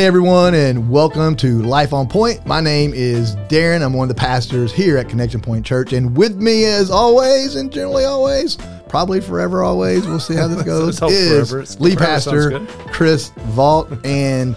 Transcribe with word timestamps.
Hey 0.00 0.06
everyone, 0.06 0.54
and 0.54 0.88
welcome 0.88 1.36
to 1.36 1.60
Life 1.60 1.92
on 1.92 2.08
Point. 2.08 2.46
My 2.46 2.62
name 2.62 2.94
is 2.94 3.36
Darren. 3.50 3.84
I'm 3.84 3.92
one 3.92 4.08
of 4.08 4.16
the 4.16 4.18
pastors 4.18 4.72
here 4.72 4.96
at 4.96 5.10
Connection 5.10 5.42
Point 5.42 5.66
Church, 5.66 5.92
and 5.92 6.16
with 6.16 6.36
me, 6.36 6.64
as 6.64 6.90
always, 6.90 7.56
and 7.56 7.70
generally 7.70 8.04
always, 8.06 8.56
probably 8.88 9.20
forever, 9.20 9.62
always. 9.62 10.06
We'll 10.06 10.18
see 10.18 10.36
how 10.36 10.48
this 10.48 10.62
goes. 11.02 11.02
is 11.02 11.78
lead 11.82 11.98
pastor. 11.98 12.64
Chris 12.86 13.28
Vault, 13.48 13.92
and 14.06 14.56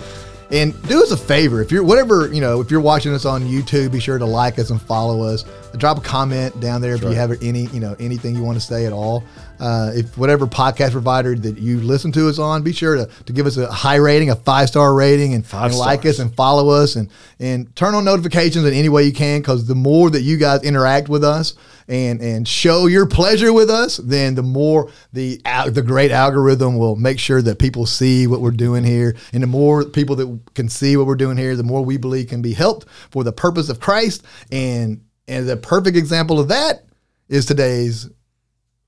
and 0.50 0.82
do 0.88 1.04
us 1.04 1.12
a 1.12 1.18
favor 1.18 1.62
if 1.62 1.74
you're 1.74 1.84
whatever 1.84 2.34
you 2.34 2.40
know 2.40 2.62
if 2.62 2.72
you're 2.72 2.80
watching 2.80 3.14
us 3.14 3.26
on 3.26 3.44
YouTube, 3.44 3.92
be 3.92 4.00
sure 4.00 4.18
to 4.18 4.26
like 4.26 4.58
us 4.60 4.70
and 4.70 4.82
follow 4.82 5.24
us. 5.24 5.44
Drop 5.78 5.98
a 5.98 6.02
comment 6.02 6.60
down 6.60 6.82
there 6.82 6.96
if 6.96 7.02
you 7.02 7.10
have 7.10 7.32
any 7.42 7.66
you 7.68 7.80
know 7.80 7.96
anything 8.00 8.36
you 8.36 8.44
want 8.44 8.60
to 8.60 8.66
say 8.66 8.86
at 8.86 8.94
all. 8.94 9.24
Uh, 9.60 9.92
if 9.96 10.18
whatever 10.18 10.46
podcast 10.46 10.92
provider 10.92 11.36
that 11.36 11.58
you 11.58 11.80
listen 11.80 12.12
to 12.12 12.28
us 12.28 12.38
on, 12.38 12.64
be 12.64 12.74
sure 12.74 12.96
to, 12.96 13.10
to 13.26 13.34
give 13.34 13.46
us 13.46 13.56
a 13.58 13.72
high 13.72 13.96
rating, 13.96 14.30
a 14.30 14.36
five 14.36 14.68
star 14.68 14.94
rating, 14.94 15.34
and, 15.34 15.46
and 15.54 15.76
like 15.76 16.06
us 16.06 16.20
and 16.20 16.36
follow 16.36 16.70
us 16.70 16.96
and 16.96 17.10
and 17.40 17.74
turn 17.76 17.96
on 17.96 18.04
notifications 18.04 18.66
in 18.66 18.74
any 18.74 18.90
way 18.90 19.04
you 19.04 19.14
can 19.14 19.40
because 19.42 19.66
the 19.66 19.76
more 19.76 20.10
that 20.10 20.22
you 20.22 20.38
guys 20.38 20.64
interact 20.64 21.10
with 21.10 21.24
us 21.24 21.56
and 21.88 22.22
and 22.22 22.48
show 22.48 22.88
your 22.88 23.06
pleasure 23.06 23.54
with 23.54 23.70
us, 23.70 23.98
then 23.98 24.36
the 24.36 24.44
more 24.44 24.92
the 25.12 25.42
al- 25.46 25.72
the 25.72 25.82
great 25.82 26.12
algorithm 26.12 26.78
will 26.78 26.96
make 26.96 27.20
sure 27.20 27.42
that 27.42 27.60
people 27.60 27.86
see 27.86 28.28
what 28.28 28.42
we're 28.42 28.52
doing 28.52 28.84
here, 28.84 29.16
and 29.32 29.44
the 29.44 29.48
more 29.48 29.86
people 29.86 30.16
that 30.18 30.40
can 30.56 30.70
see 30.70 30.98
what 30.98 31.06
we're 31.08 31.16
doing 31.16 31.38
here, 31.38 31.56
the 31.56 31.64
more 31.64 31.84
we 31.84 31.98
believe 31.98 32.28
can 32.28 32.42
be 32.42 32.54
helped 32.54 32.88
for 33.12 33.24
the 33.24 33.32
purpose 33.32 33.70
of 33.70 33.80
Christ. 33.80 34.24
And 34.52 35.02
and 35.28 35.48
the 35.48 35.58
perfect 35.58 35.98
example 35.98 36.40
of 36.40 36.50
that 36.50 36.84
is 37.30 37.46
today's 37.46 38.10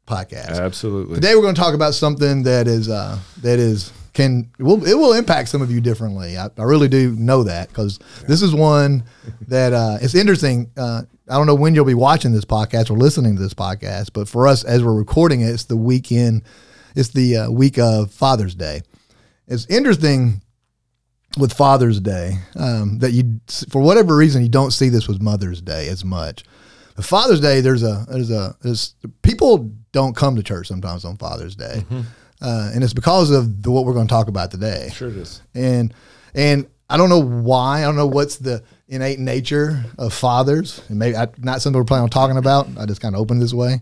podcast. 0.07 0.59
Absolutely. 0.59 1.15
Today 1.15 1.35
we're 1.35 1.41
going 1.41 1.55
to 1.55 1.61
talk 1.61 1.73
about 1.73 1.93
something 1.93 2.43
that 2.43 2.67
is 2.67 2.89
uh, 2.89 3.17
that 3.41 3.59
is 3.59 3.91
can 4.13 4.49
it 4.59 4.63
will 4.63 4.85
it 4.85 4.93
will 4.93 5.13
impact 5.13 5.49
some 5.49 5.61
of 5.61 5.71
you 5.71 5.81
differently. 5.81 6.37
I, 6.37 6.49
I 6.57 6.63
really 6.63 6.87
do 6.87 7.11
know 7.11 7.43
that 7.43 7.69
because 7.69 7.99
this 8.27 8.41
is 8.41 8.53
one 8.53 9.03
that 9.47 9.73
uh, 9.73 9.97
it's 10.01 10.15
interesting. 10.15 10.71
Uh, 10.77 11.03
I 11.27 11.37
don't 11.37 11.47
know 11.47 11.55
when 11.55 11.73
you'll 11.75 11.85
be 11.85 11.95
watching 11.95 12.31
this 12.31 12.45
podcast 12.45 12.89
or 12.91 12.97
listening 12.97 13.35
to 13.35 13.41
this 13.41 13.53
podcast, 13.53 14.11
but 14.13 14.27
for 14.27 14.47
us 14.47 14.63
as 14.63 14.83
we're 14.83 14.93
recording 14.93 15.41
it, 15.41 15.49
it's 15.49 15.65
the 15.65 15.77
weekend. 15.77 16.43
It's 16.95 17.09
the 17.09 17.37
uh, 17.37 17.51
week 17.51 17.77
of 17.77 18.11
Father's 18.11 18.55
Day. 18.55 18.81
It's 19.47 19.65
interesting 19.67 20.41
with 21.37 21.53
Father's 21.53 21.99
Day 21.99 22.37
um, 22.55 22.99
that 22.99 23.11
you, 23.11 23.39
for 23.69 23.81
whatever 23.81 24.15
reason, 24.15 24.41
you 24.41 24.49
don't 24.49 24.71
see 24.71 24.89
this 24.89 25.07
with 25.07 25.21
Mother's 25.21 25.61
Day 25.61 25.87
as 25.87 26.05
much. 26.05 26.43
But 26.95 27.05
Father's 27.05 27.41
Day, 27.41 27.61
there's 27.61 27.83
a 27.83 28.05
there's 28.09 28.31
a 28.31 28.55
there's 28.61 28.95
people 29.21 29.71
don't 29.91 30.15
come 30.15 30.35
to 30.37 30.43
church 30.43 30.67
sometimes 30.67 31.03
on 31.03 31.17
Father's 31.17 31.55
Day, 31.55 31.83
uh, 32.41 32.71
and 32.73 32.83
it's 32.83 32.93
because 32.93 33.31
of 33.31 33.61
the, 33.63 33.71
what 33.71 33.85
we're 33.85 33.93
going 33.93 34.07
to 34.07 34.13
talk 34.13 34.29
about 34.29 34.49
today. 34.51 34.89
Sure 34.93 35.09
it 35.09 35.17
is. 35.17 35.41
And 35.53 35.93
and 36.33 36.67
I 36.89 36.97
don't 36.97 37.09
know 37.09 37.21
why. 37.21 37.79
I 37.79 37.81
don't 37.81 37.95
know 37.97 38.07
what's 38.07 38.37
the 38.37 38.63
innate 38.87 39.19
nature 39.19 39.83
of 39.97 40.13
fathers. 40.13 40.81
And 40.87 40.99
maybe 40.99 41.17
I, 41.17 41.27
not 41.39 41.61
something 41.61 41.79
we're 41.79 41.85
planning 41.85 42.03
on 42.03 42.09
talking 42.09 42.37
about. 42.37 42.67
I 42.77 42.85
just 42.85 43.01
kind 43.01 43.15
of 43.15 43.21
opened 43.21 43.41
this 43.41 43.53
way. 43.53 43.81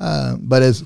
Uh, 0.00 0.36
but 0.40 0.62
as 0.62 0.84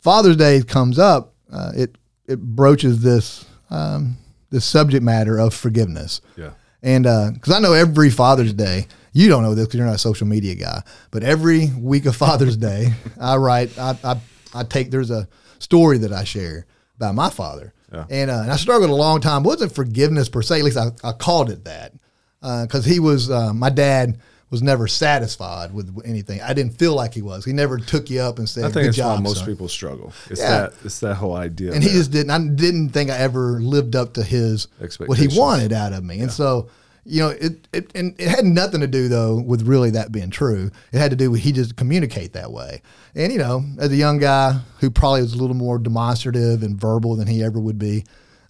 Father's 0.00 0.36
Day 0.36 0.62
comes 0.62 0.98
up, 0.98 1.34
uh, 1.50 1.72
it 1.74 1.96
it 2.26 2.40
broaches 2.40 3.00
this 3.00 3.46
um, 3.70 4.16
this 4.50 4.64
subject 4.64 5.02
matter 5.02 5.38
of 5.38 5.54
forgiveness. 5.54 6.20
Yeah. 6.36 6.50
And 6.82 7.04
because 7.34 7.52
I 7.52 7.58
know 7.58 7.72
every 7.72 8.10
Father's 8.10 8.52
Day, 8.52 8.86
you 9.12 9.28
don't 9.28 9.42
know 9.42 9.54
this 9.54 9.66
because 9.66 9.78
you're 9.78 9.86
not 9.86 9.96
a 9.96 9.98
social 9.98 10.26
media 10.26 10.54
guy, 10.54 10.82
but 11.10 11.22
every 11.22 11.70
week 11.78 12.06
of 12.06 12.14
Father's 12.14 12.56
Day, 12.70 12.92
I 13.20 13.36
write, 13.36 13.76
I, 13.78 13.98
I, 14.04 14.20
I 14.54 14.64
take, 14.64 14.90
there's 14.90 15.10
a 15.10 15.28
story 15.58 15.98
that 15.98 16.12
I 16.12 16.24
share 16.24 16.66
about 16.96 17.14
my 17.14 17.30
father. 17.30 17.74
Yeah. 17.92 18.04
And, 18.10 18.30
uh, 18.30 18.42
and 18.42 18.52
I 18.52 18.56
struggled 18.56 18.90
a 18.90 18.94
long 18.94 19.20
time. 19.20 19.44
It 19.44 19.48
wasn't 19.48 19.74
forgiveness 19.74 20.28
per 20.28 20.42
se, 20.42 20.58
at 20.58 20.64
least 20.64 20.76
I, 20.76 20.90
I 21.02 21.12
called 21.12 21.50
it 21.50 21.64
that. 21.64 21.94
Because 22.40 22.84
he 22.84 23.00
was, 23.00 23.30
uh, 23.30 23.52
my 23.52 23.70
dad 23.70 24.18
was 24.50 24.62
never 24.62 24.88
satisfied 24.88 25.72
with 25.74 25.94
anything. 26.04 26.40
I 26.40 26.52
didn't 26.54 26.72
feel 26.78 26.94
like 26.94 27.12
he 27.14 27.22
was. 27.22 27.44
He 27.44 27.52
never 27.52 27.76
took 27.78 28.08
you 28.08 28.20
up 28.20 28.38
and 28.38 28.48
said, 28.48 28.64
I 28.64 28.70
think 28.70 28.86
Good 28.86 28.94
job, 28.94 29.18
why 29.18 29.22
most 29.24 29.38
son." 29.38 29.46
people 29.46 29.68
struggle. 29.68 30.12
It's 30.30 30.40
Yeah. 30.40 30.60
that 30.60 30.72
it's 30.84 31.00
that 31.00 31.16
whole 31.16 31.34
idea. 31.36 31.72
and 31.72 31.82
he 31.82 31.90
just 31.90 32.10
didn't. 32.10 32.30
I 32.30 32.38
didn't 32.38 32.90
think 32.90 33.10
I 33.10 33.18
ever 33.18 33.60
lived 33.60 33.94
up 33.94 34.14
to 34.14 34.22
his 34.22 34.68
what 35.06 35.18
he 35.18 35.28
wanted 35.38 35.72
out 35.72 35.92
of 35.92 36.02
me. 36.02 36.20
And 36.20 36.32
so, 36.32 36.68
you 37.04 37.20
know, 37.20 37.28
it, 37.28 37.68
it 37.72 37.90
and 37.94 38.14
it 38.18 38.28
had 38.28 38.44
nothing 38.44 38.80
to 38.80 38.86
do 38.86 39.08
though 39.08 39.36
with 39.40 39.62
really 39.68 39.90
that 39.90 40.12
being 40.12 40.30
true. 40.30 40.70
It 40.92 40.98
had 40.98 41.10
to 41.10 41.16
do 41.16 41.30
with 41.30 41.40
he 41.40 41.52
just 41.52 41.76
communicate 41.76 42.32
that 42.32 42.50
way. 42.50 42.80
And 43.14 43.30
you 43.32 43.38
know, 43.38 43.64
as 43.78 43.90
a 43.92 43.96
young 43.96 44.18
guy 44.18 44.60
who 44.80 44.90
probably 44.90 45.20
was 45.22 45.34
a 45.34 45.38
little 45.38 45.56
more 45.56 45.78
demonstrative 45.78 46.62
and 46.62 46.80
verbal 46.80 47.16
than 47.16 47.26
he 47.26 47.42
ever 47.42 47.58
would 47.60 47.78
be. 47.78 48.04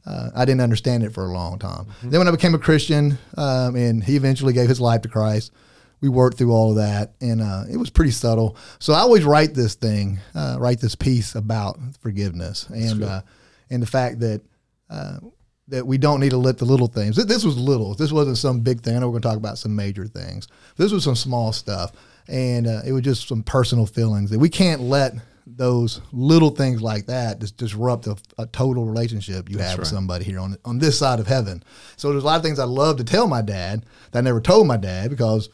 Uh, 0.07 0.31
I 0.35 0.47
didn't 0.47 0.63
understand 0.63 1.03
it 1.03 1.13
for 1.13 1.27
a 1.27 1.33
long 1.33 1.59
time. 1.59 1.85
Then 2.03 2.19
when 2.19 2.29
I 2.29 2.31
became 2.31 2.55
a 2.55 2.59
Christian, 2.59 3.19
um, 3.37 3.77
and 3.77 4.03
he 4.03 4.17
eventually 4.17 4.55
gave 4.55 4.67
his 4.67 4.81
life 4.81 5.03
to 5.03 5.09
Christ, 5.09 5.53
we 6.01 6.09
worked 6.09 6.39
through 6.39 6.53
all 6.53 6.71
of 6.71 6.77
that, 6.77 7.15
and 7.21 7.41
uh, 7.41 7.65
it 7.71 7.77
was 7.77 7.91
pretty 7.91 8.11
subtle. 8.11 8.57
So 8.79 8.93
I 8.93 9.01
always 9.01 9.25
write 9.25 9.55
this 9.55 9.75
thing, 9.75 10.19
uh, 10.35 10.57
write 10.59 10.81
this 10.81 10.95
piece 10.95 11.35
about 11.35 11.79
forgiveness, 12.01 12.67
and 12.69 13.03
uh, 13.03 13.23
and 13.71 13.83
the 13.83 13.87
fact 13.87 14.21
that 14.21 14.43
uh, 14.91 15.19
that 15.69 15.87
we 15.87 15.99
don't 15.99 16.21
need 16.21 16.31
to 16.31 16.39
let 16.39 16.59
the 16.59 16.65
little 16.65 16.87
things. 16.87 17.17
This 17.17 17.45
was 17.45 17.57
little. 17.57 17.95
This 17.95 18.13
wasn't 18.13 18.39
some 18.39 18.61
big 18.61 18.81
thing. 18.81 18.97
I 18.97 19.01
know 19.01 19.09
we're 19.09 19.21
going 19.21 19.23
to 19.23 19.29
talk 19.29 19.37
about 19.37 19.59
some 19.59 19.77
major 19.77 20.07
things. 20.07 20.49
This 20.77 20.93
was 20.93 21.05
some 21.05 21.17
small 21.17 21.53
stuff, 21.53 21.93
and 22.29 22.67
uh, 22.67 22.81
it 22.87 22.93
was 22.93 23.03
just 23.03 23.29
some 23.29 23.43
personal 23.43 23.87
feelings 23.87 24.31
that 24.31 24.39
we 24.39 24.49
can't 24.49 24.83
let 24.83 25.15
those 25.47 26.03
little 26.13 26.51
things 26.51 26.83
like 26.83 27.07
that 27.07 27.39
just 27.39 27.57
disrupt 27.57 28.07
a, 28.07 28.15
a 28.37 28.47
total 28.47 28.85
relationship 28.85 29.49
you 29.49 29.57
have 29.59 29.79
with 29.79 29.89
somebody 29.89 30.25
here 30.25 30.39
on 30.39 30.57
on 30.65 30.79
this 30.79 30.99
side 30.99 31.21
of 31.21 31.27
heaven. 31.27 31.63
So 31.97 32.11
there's 32.11 32.23
a 32.23 32.27
lot 32.27 32.37
of 32.37 32.43
things 32.43 32.59
I 32.59 32.65
love 32.65 32.99
to 32.99 33.05
tell 33.05 33.27
my 33.27 33.43
dad 33.43 33.85
that 34.13 34.19
I 34.19 34.23
never 34.23 34.41
told 34.41 34.67
my 34.67 34.77
dad 34.77 35.11
because 35.11 35.49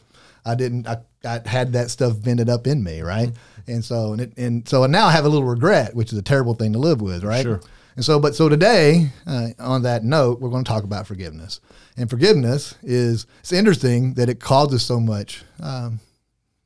I 0.45 0.55
didn't. 0.55 0.87
I, 0.87 0.97
I 1.23 1.41
had 1.45 1.73
that 1.73 1.89
stuff 1.89 2.13
vented 2.13 2.49
up 2.49 2.67
in 2.67 2.83
me, 2.83 3.01
right? 3.01 3.31
And 3.67 3.83
so 3.83 4.13
and 4.13 4.21
it, 4.21 4.37
and 4.37 4.67
so 4.67 4.83
I 4.83 4.87
now 4.87 5.07
I 5.07 5.11
have 5.11 5.25
a 5.25 5.29
little 5.29 5.47
regret, 5.47 5.95
which 5.95 6.11
is 6.11 6.19
a 6.19 6.23
terrible 6.23 6.53
thing 6.53 6.73
to 6.73 6.79
live 6.79 7.01
with, 7.01 7.23
right? 7.23 7.43
Sure. 7.43 7.61
And 7.95 8.03
so, 8.03 8.19
but 8.19 8.35
so 8.35 8.49
today, 8.49 9.09
uh, 9.25 9.49
on 9.57 9.83
that 9.83 10.03
note, 10.03 10.41
we're 10.41 10.49
going 10.49 10.65
to 10.65 10.69
talk 10.69 10.83
about 10.83 11.07
forgiveness. 11.07 11.61
And 11.95 12.09
forgiveness 12.09 12.75
is 12.83 13.25
it's 13.39 13.53
interesting 13.53 14.15
that 14.15 14.27
it 14.27 14.41
causes 14.41 14.83
so 14.83 14.99
much 14.99 15.43
um, 15.61 16.01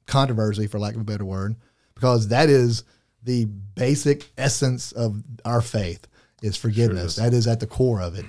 controversy, 0.08 0.66
for 0.66 0.80
lack 0.80 0.96
of 0.96 1.02
a 1.02 1.06
better 1.06 1.26
word, 1.26 1.56
because 1.94 2.30
that 2.30 2.50
is 2.50 2.84
the 3.24 3.46
basic 3.46 4.32
essence 4.38 4.92
of 4.92 5.24
our 5.46 5.62
faith 5.62 6.08
is 6.42 6.58
forgiveness. 6.58 7.18
that 7.18 7.34
is 7.34 7.48
at 7.48 7.60
the 7.60 7.68
core 7.68 8.02
of 8.02 8.18
it. 8.18 8.26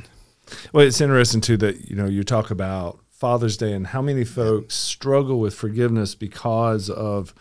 Well, 0.73 0.87
it's 0.87 1.01
interesting 1.01 1.41
too 1.41 1.57
that 1.59 1.89
you 1.89 1.97
know 1.97 2.07
you 2.07 2.23
talk 2.23 2.51
about 2.51 3.00
Father's 3.21 3.59
Day 3.59 3.75
and 3.75 3.89
how 3.89 4.01
many 4.01 4.25
folks 4.25 4.75
struggle 4.75 5.39
with 5.39 5.55
forgiveness 5.55 6.15
because 6.15 6.89
of 6.89 7.35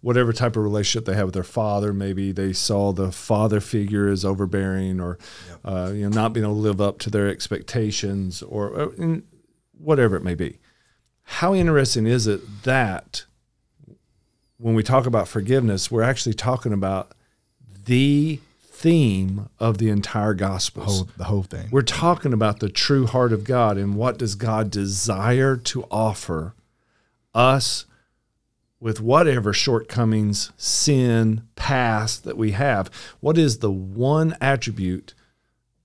whatever 0.00 0.32
type 0.32 0.56
of 0.56 0.62
relationship 0.62 1.04
they 1.04 1.14
have 1.14 1.26
with 1.26 1.34
their 1.34 1.42
father. 1.42 1.92
Maybe 1.92 2.32
they 2.32 2.54
saw 2.54 2.92
the 2.92 3.12
father 3.12 3.60
figure 3.60 4.08
as 4.08 4.24
overbearing, 4.24 5.00
or 5.00 5.18
uh, 5.66 5.92
you 5.94 6.08
know 6.08 6.08
not 6.08 6.32
being 6.32 6.44
able 6.46 6.54
to 6.54 6.60
live 6.60 6.80
up 6.80 6.98
to 7.00 7.10
their 7.10 7.28
expectations, 7.28 8.42
or 8.42 8.80
uh, 8.80 9.18
whatever 9.76 10.16
it 10.16 10.24
may 10.24 10.34
be. 10.34 10.60
How 11.24 11.54
interesting 11.54 12.06
is 12.06 12.26
it 12.26 12.40
that 12.62 13.26
when 14.56 14.74
we 14.74 14.82
talk 14.82 15.04
about 15.04 15.28
forgiveness, 15.28 15.90
we're 15.90 16.02
actually 16.02 16.34
talking 16.34 16.72
about 16.72 17.12
the 17.84 18.40
theme 18.78 19.48
of 19.58 19.78
the 19.78 19.90
entire 19.90 20.34
gospel 20.34 21.08
the 21.16 21.24
whole 21.24 21.42
thing. 21.42 21.68
We're 21.72 21.82
talking 21.82 22.32
about 22.32 22.60
the 22.60 22.68
true 22.68 23.06
heart 23.06 23.32
of 23.32 23.42
God 23.42 23.76
and 23.76 23.96
what 23.96 24.18
does 24.18 24.36
God 24.36 24.70
desire 24.70 25.56
to 25.56 25.84
offer 25.90 26.54
us 27.34 27.86
with 28.78 29.00
whatever 29.00 29.52
shortcomings, 29.52 30.52
sin, 30.56 31.42
past 31.56 32.22
that 32.22 32.36
we 32.36 32.52
have. 32.52 32.88
What 33.18 33.36
is 33.36 33.58
the 33.58 33.72
one 33.72 34.36
attribute 34.40 35.12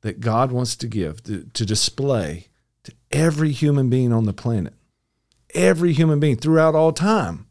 that 0.02 0.20
God 0.20 0.52
wants 0.52 0.76
to 0.76 0.88
give, 0.88 1.24
to, 1.24 1.46
to 1.52 1.66
display 1.66 2.50
to 2.84 2.94
every 3.12 3.52
human 3.52 3.90
being 3.90 4.14
on 4.14 4.26
the 4.26 4.34
planet? 4.34 4.74
Every 5.56 5.94
human 5.94 6.20
being 6.20 6.36
throughout 6.36 6.76
all 6.76 6.94
time. 6.94 7.48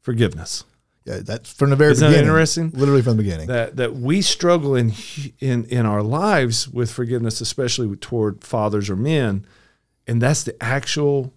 Forgiveness. 0.00 0.64
Yeah, 1.08 1.20
that's 1.24 1.50
from 1.50 1.70
the 1.70 1.76
very 1.76 1.92
Isn't 1.92 2.04
that 2.04 2.10
beginning. 2.10 2.28
interesting? 2.28 2.70
Literally 2.74 3.00
from 3.00 3.16
the 3.16 3.22
beginning. 3.22 3.46
that 3.46 3.76
that 3.76 3.94
we 3.94 4.20
struggle 4.20 4.76
in 4.76 4.92
in 5.40 5.64
in 5.64 5.86
our 5.86 6.02
lives 6.02 6.68
with 6.68 6.90
forgiveness, 6.90 7.40
especially 7.40 7.96
toward 7.96 8.44
fathers 8.44 8.90
or 8.90 8.96
men, 8.96 9.46
and 10.06 10.20
that's 10.20 10.44
the 10.44 10.62
actual 10.62 11.32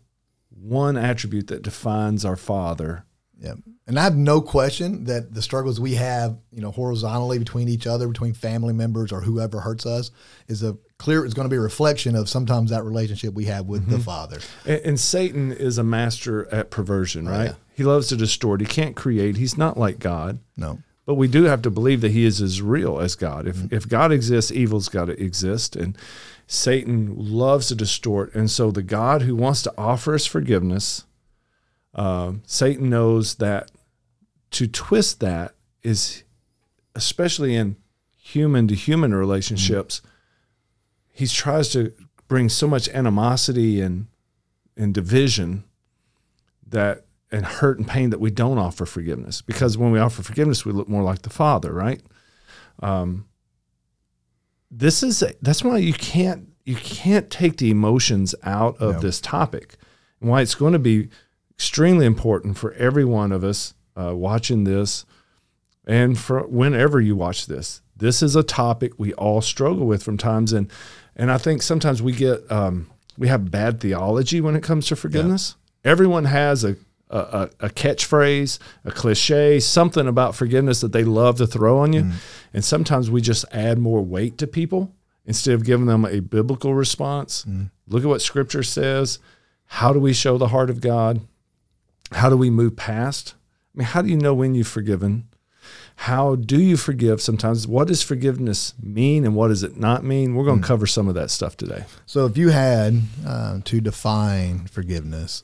one 0.50 0.98
attribute 0.98 1.48
that 1.48 1.62
defines 1.62 2.26
our 2.26 2.36
father. 2.36 3.06
Yeah. 3.40 3.54
And 3.88 3.98
I 3.98 4.04
have 4.04 4.16
no 4.16 4.42
question 4.42 5.06
that 5.06 5.34
the 5.34 5.42
struggles 5.42 5.80
we 5.80 5.96
have, 5.96 6.38
you 6.52 6.62
know, 6.62 6.72
horizontally 6.72 7.40
between 7.40 7.68
each 7.68 7.88
other, 7.88 8.08
between 8.08 8.34
family 8.34 8.74
members 8.74 9.12
or 9.12 9.22
whoever 9.22 9.60
hurts 9.60 9.86
us, 9.86 10.12
is 10.48 10.64
a 10.64 10.78
clear 10.98 11.26
is 11.26 11.34
going 11.34 11.46
to 11.46 11.50
be 11.50 11.58
a 11.58 11.62
reflection 11.62 12.16
of 12.16 12.30
sometimes 12.30 12.70
that 12.70 12.84
relationship 12.84 13.34
we 13.34 13.46
have 13.46 13.66
with 13.66 13.88
the 13.88 13.96
mm-hmm. 13.96 14.04
Father. 14.04 14.40
And, 14.66 14.82
and 14.86 15.00
Satan 15.00 15.52
is 15.52 15.78
a 15.78 15.84
master 15.84 16.48
at 16.54 16.70
perversion, 16.70 17.28
oh, 17.28 17.32
right? 17.32 17.46
yeah. 17.46 17.56
He 17.82 17.88
loves 17.88 18.10
to 18.10 18.16
distort. 18.16 18.62
He 18.62 18.68
can't 18.68 18.96
create. 18.96 19.38
He's 19.38 19.58
not 19.58 19.76
like 19.76 19.98
God. 19.98 20.38
No. 20.56 20.84
But 21.08 21.16
we 21.16 21.28
do 21.28 21.46
have 21.46 21.64
to 21.64 21.72
believe 21.72 22.02
that 22.02 22.12
He 22.12 22.26
is 22.26 22.40
as 22.40 22.62
real 22.62 23.00
as 23.00 23.16
God. 23.16 23.48
If 23.48 23.74
if 23.74 23.90
God 23.90 24.12
exists, 24.12 24.52
evil's 24.52 24.88
got 24.88 25.06
to 25.06 25.20
exist, 25.20 25.76
and 25.76 25.98
Satan 26.46 27.16
loves 27.18 27.70
to 27.70 27.76
distort. 27.76 28.36
And 28.36 28.52
so 28.52 28.70
the 28.70 28.84
God 28.84 29.24
who 29.24 29.36
wants 29.36 29.64
to 29.64 29.74
offer 29.80 30.14
us 30.14 30.28
forgiveness, 30.28 31.06
uh, 31.96 32.34
Satan 32.46 32.92
knows 32.92 33.38
that 33.38 33.72
to 34.52 34.68
twist 34.68 35.22
that 35.22 35.56
is, 35.82 36.24
especially 36.94 37.56
in 37.56 37.78
human 38.16 38.68
to 38.68 38.76
human 38.76 39.16
relationships, 39.16 40.04
he 41.12 41.26
tries 41.26 41.70
to 41.70 41.94
bring 42.28 42.48
so 42.48 42.68
much 42.68 42.88
animosity 42.90 43.82
and 43.82 44.06
and 44.78 44.94
division 44.94 45.64
that 46.68 47.06
and 47.32 47.46
hurt 47.46 47.78
and 47.78 47.88
pain 47.88 48.10
that 48.10 48.20
we 48.20 48.30
don't 48.30 48.58
offer 48.58 48.86
forgiveness. 48.86 49.42
Because 49.42 49.78
when 49.78 49.92
we 49.92 50.00
offer 50.00 50.22
forgiveness 50.24 50.66
we 50.66 50.72
look 50.72 50.90
more 50.90 51.04
like 51.04 51.22
the 51.22 51.30
father 51.30 51.72
right? 51.74 52.02
Um, 52.82 53.26
this 54.70 55.04
is 55.04 55.24
that's 55.42 55.64
why 55.64 55.78
you 55.78 55.94
can't 55.94 56.48
you 56.64 56.76
can't 56.76 57.30
take 57.30 57.58
the 57.58 57.72
emotions 57.72 58.36
out 58.44 58.78
of 58.78 58.96
No. 58.96 59.00
this 59.02 59.20
topic. 59.20 59.76
And 60.20 60.30
why 60.30 60.42
it's 60.42 60.56
going 60.56 60.74
to 60.74 60.80
be 60.80 61.10
extremely 61.52 62.06
important 62.06 62.58
for 62.58 62.74
every 62.74 63.06
one 63.06 63.32
of 63.32 63.44
us 63.44 63.74
uh, 63.96 64.16
watching 64.16 64.64
this 64.64 65.06
and 65.86 66.18
for 66.18 66.46
whenever 66.48 67.02
you 67.02 67.16
watch 67.16 67.48
this. 67.48 67.82
This 67.96 68.24
is 68.24 68.36
a 68.36 68.44
topic 68.44 68.94
we 68.98 69.14
all 69.14 69.42
struggle 69.42 69.86
with 69.86 70.02
from 70.04 70.18
times 70.18 70.54
and 70.54 70.72
and 71.16 71.30
i 71.32 71.38
think 71.38 71.62
sometimes 71.62 72.02
we 72.02 72.14
get 72.14 72.50
um, 72.52 72.90
we 73.18 73.28
have 73.28 73.52
bad 73.52 73.80
theology 73.82 74.40
when 74.42 74.56
it 74.56 74.64
comes 74.64 74.88
to 74.88 74.96
forgiveness. 74.96 75.56
Everyone 75.84 76.26
has 76.26 76.64
a 76.64 76.78
a, 77.12 77.18
a 77.18 77.68
a 77.68 77.70
catchphrase, 77.70 78.58
a 78.86 78.92
cliche, 78.92 79.60
something 79.60 80.08
about 80.08 80.36
forgiveness 80.36 80.82
that 80.82 80.94
they 80.94 81.04
love 81.04 81.38
to 81.38 81.48
throw 81.48 81.80
on 81.80 81.94
you. 81.94 82.04
Mm. 82.04 82.14
And 82.54 82.66
sometimes 82.66 83.12
we 83.12 83.22
just 83.22 83.46
add 83.52 83.78
more 83.78 84.02
weight 84.02 84.38
to 84.40 84.48
people 84.48 84.94
instead 85.26 85.54
of 85.54 85.64
giving 85.64 85.86
them 85.86 86.06
a 86.06 86.20
biblical 86.20 86.74
response. 86.74 87.46
Mm. 87.46 87.70
Look 87.88 88.04
at 88.04 88.10
what 88.10 88.22
scripture 88.22 88.64
says. 88.64 89.20
How 89.66 89.94
do 89.94 90.00
we 90.00 90.14
show 90.14 90.38
the 90.38 90.50
heart 90.50 90.70
of 90.70 90.82
God? 90.82 91.22
How 92.12 92.30
do 92.30 92.38
we 92.38 92.50
move 92.50 92.76
past? 92.76 93.36
I 93.74 93.80
mean, 93.80 93.88
how 93.88 94.02
do 94.02 94.10
you 94.10 94.18
know 94.18 94.34
when 94.34 94.56
you've 94.56 94.68
forgiven? 94.68 95.28
How 95.96 96.36
do 96.36 96.60
you 96.60 96.78
forgive 96.78 97.22
sometimes? 97.22 97.68
What 97.68 97.88
does 97.88 98.02
forgiveness 98.02 98.74
mean 98.82 99.24
and 99.24 99.36
what 99.36 99.50
does 99.50 99.64
it 99.64 99.78
not 99.78 100.04
mean? 100.04 100.36
We're 100.36 100.46
going 100.46 100.60
to 100.60 100.64
mm. 100.64 100.68
cover 100.68 100.88
some 100.88 101.08
of 101.08 101.16
that 101.16 101.30
stuff 101.30 101.56
today. 101.56 101.86
So 102.06 102.26
if 102.26 102.38
you 102.38 102.50
had 102.50 103.02
um, 103.26 103.62
to 103.64 103.80
define 103.80 104.66
forgiveness 104.66 105.44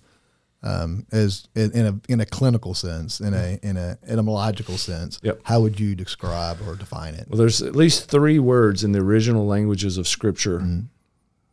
um, 0.67 1.05
as 1.11 1.47
in, 1.55 1.71
in 1.71 1.85
a 1.85 1.93
in 2.13 2.19
a 2.19 2.25
clinical 2.25 2.73
sense, 2.73 3.19
in 3.27 3.33
a 3.33 3.59
in 3.63 3.77
a 3.77 3.97
etymological 4.07 4.77
sense, 4.77 5.19
Yep. 5.23 5.39
how 5.43 5.61
would 5.61 5.79
you 5.79 5.95
describe 5.95 6.57
or 6.67 6.75
define 6.75 7.13
it? 7.15 7.27
Well, 7.29 7.37
there's 7.37 7.61
at 7.61 7.75
least 7.75 8.09
three 8.09 8.39
words 8.39 8.83
in 8.83 8.91
the 8.91 8.99
original 8.99 9.45
languages 9.47 9.97
of 9.97 10.07
Scripture 10.07 10.61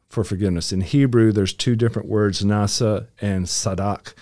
for 0.09 0.25
forgiveness. 0.25 0.73
In 0.73 0.81
Hebrew, 0.81 1.33
there's 1.33 1.53
two 1.53 1.77
different 1.77 2.09
words, 2.09 2.43
nasa 2.45 3.07
and 3.21 3.47
sadak. 3.47 4.15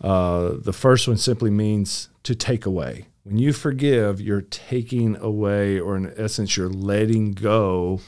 Uh, 0.00 0.54
the 0.58 0.72
first 0.72 1.08
one 1.08 1.16
simply 1.16 1.50
means 1.50 2.08
to 2.22 2.34
take 2.34 2.66
away. 2.66 3.06
When 3.24 3.38
you 3.38 3.52
forgive, 3.52 4.20
you're 4.20 4.42
taking 4.42 5.16
away, 5.16 5.80
or 5.80 5.96
in 5.96 6.12
essence, 6.16 6.56
you're 6.56 6.68
letting 6.68 7.32
go 7.32 8.00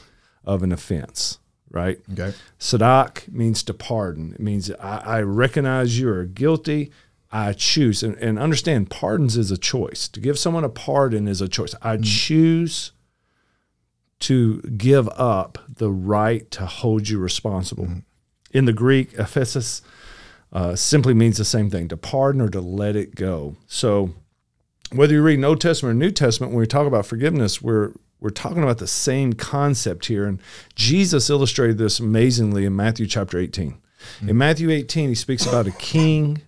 of 0.45 0.63
an 0.63 0.71
offense, 0.71 1.39
right? 1.71 1.99
Okay. 2.13 2.33
Sadak 2.59 3.31
means 3.31 3.63
to 3.63 3.73
pardon. 3.73 4.33
It 4.33 4.39
means 4.39 4.71
I, 4.71 4.97
I 4.97 5.21
recognize 5.21 5.99
you 5.99 6.09
are 6.09 6.25
guilty. 6.25 6.91
I 7.31 7.53
choose. 7.53 8.01
And, 8.01 8.15
and 8.15 8.39
understand, 8.39 8.89
pardons 8.89 9.37
is 9.37 9.51
a 9.51 9.57
choice. 9.57 10.07
To 10.09 10.19
give 10.19 10.39
someone 10.39 10.63
a 10.63 10.69
pardon 10.69 11.27
is 11.27 11.41
a 11.41 11.47
choice. 11.47 11.75
I 11.81 11.97
choose 11.97 12.91
to 14.21 14.61
give 14.61 15.07
up 15.09 15.59
the 15.77 15.91
right 15.91 16.49
to 16.51 16.65
hold 16.65 17.07
you 17.07 17.19
responsible. 17.19 17.87
In 18.51 18.65
the 18.65 18.73
Greek, 18.73 19.13
aphesis 19.13 19.81
uh, 20.51 20.75
simply 20.75 21.13
means 21.13 21.37
the 21.37 21.45
same 21.45 21.69
thing 21.69 21.87
to 21.89 21.97
pardon 21.97 22.41
or 22.41 22.49
to 22.49 22.59
let 22.59 22.95
it 22.95 23.15
go. 23.15 23.55
So, 23.67 24.11
whether 24.91 25.13
you 25.13 25.21
read 25.21 25.43
Old 25.43 25.61
Testament 25.61 25.95
or 25.95 25.99
New 25.99 26.11
Testament, 26.11 26.51
when 26.51 26.59
we 26.59 26.65
talk 26.65 26.87
about 26.87 27.05
forgiveness, 27.05 27.61
we're 27.61 27.93
we're 28.19 28.29
talking 28.29 28.63
about 28.63 28.79
the 28.79 28.87
same 28.87 29.33
concept 29.33 30.07
here. 30.07 30.25
And 30.25 30.41
Jesus 30.75 31.29
illustrated 31.29 31.77
this 31.77 31.99
amazingly 31.99 32.65
in 32.65 32.75
Matthew 32.75 33.07
chapter 33.07 33.37
18. 33.37 33.77
In 34.21 34.37
Matthew 34.37 34.69
18, 34.69 35.09
he 35.09 35.15
speaks 35.15 35.45
about 35.45 35.67
a 35.67 35.71
king 35.71 36.41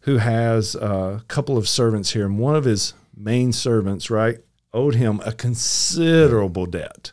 who 0.00 0.18
has 0.18 0.74
a 0.74 1.22
couple 1.28 1.56
of 1.56 1.68
servants 1.68 2.12
here, 2.12 2.26
and 2.26 2.38
one 2.38 2.54
of 2.54 2.64
his 2.64 2.94
main 3.16 3.52
servants, 3.52 4.10
right, 4.10 4.38
owed 4.72 4.94
him 4.96 5.20
a 5.24 5.32
considerable 5.32 6.66
debt. 6.66 7.12